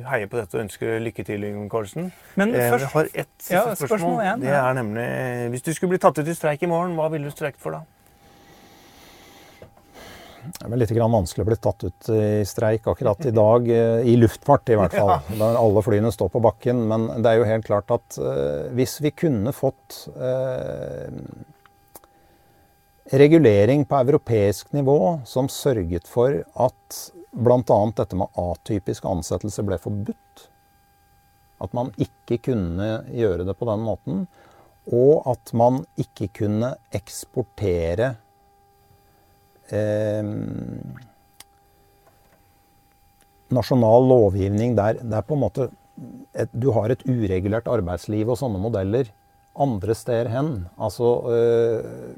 [0.10, 2.12] heie på dette og ønske lykke til, Yngve Karlsen.
[2.36, 3.88] Men Eh, først- eh, har ett Ja, spørsmål.
[3.88, 5.08] spørsmål igjen, det er nemlig
[5.56, 7.72] Hvis du skulle bli tatt ut i streik i morgen, hva ville du streiket for
[7.80, 7.86] da?
[10.44, 14.04] Det er litt grann vanskelig å bli tatt ut i streik akkurat i dag, eh,
[14.12, 15.14] i luftfart i hvert fall.
[15.40, 16.84] Der alle flyene står på bakken.
[16.90, 21.10] Men det er jo helt klart at eh, hvis vi kunne fått eh,
[23.14, 27.02] regulering på europeisk nivå som sørget for at
[27.34, 27.80] bl.a.
[27.98, 30.48] dette med atypisk ansettelse ble forbudt,
[31.64, 34.26] at man ikke kunne gjøre det på den måten,
[34.92, 38.16] og at man ikke kunne eksportere
[43.54, 45.70] nasjonal lovgivning der er på en måte
[46.34, 49.12] et, Du har et uregulert arbeidsliv og sånne modeller
[49.54, 50.52] andre steder hen.
[50.82, 52.16] Altså eh,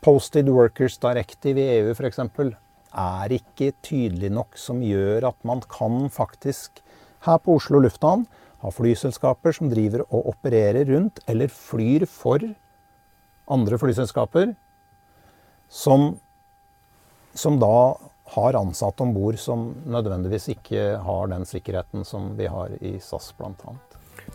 [0.00, 2.22] Posted Workers Directive i EU f.eks.
[2.24, 6.80] er ikke tydelig nok som gjør at man kan faktisk
[7.26, 8.24] her på Oslo lufthavn
[8.60, 12.42] ha flyselskaper som driver og opererer rundt, eller flyr for
[13.50, 14.52] andre flyselskaper,
[15.68, 16.14] som
[17.34, 17.96] som da
[18.34, 23.32] har ansatte om bord som nødvendigvis ikke har den sikkerheten som vi har i SAS
[23.38, 23.74] bl.a.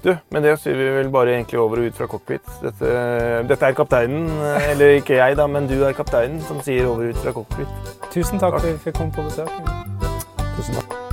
[0.04, 2.50] Du, med det sier vi vel bare egentlig over og ut fra cockpit.
[2.62, 2.92] Dette,
[3.48, 7.08] dette er kapteinen, eh, eller ikke jeg da, men du er kapteinen, som sier over
[7.08, 7.96] og ut fra cockpit.
[8.12, 10.46] Tusen takk for at vi fikk komme på besøk.
[10.60, 11.05] Tusen takk.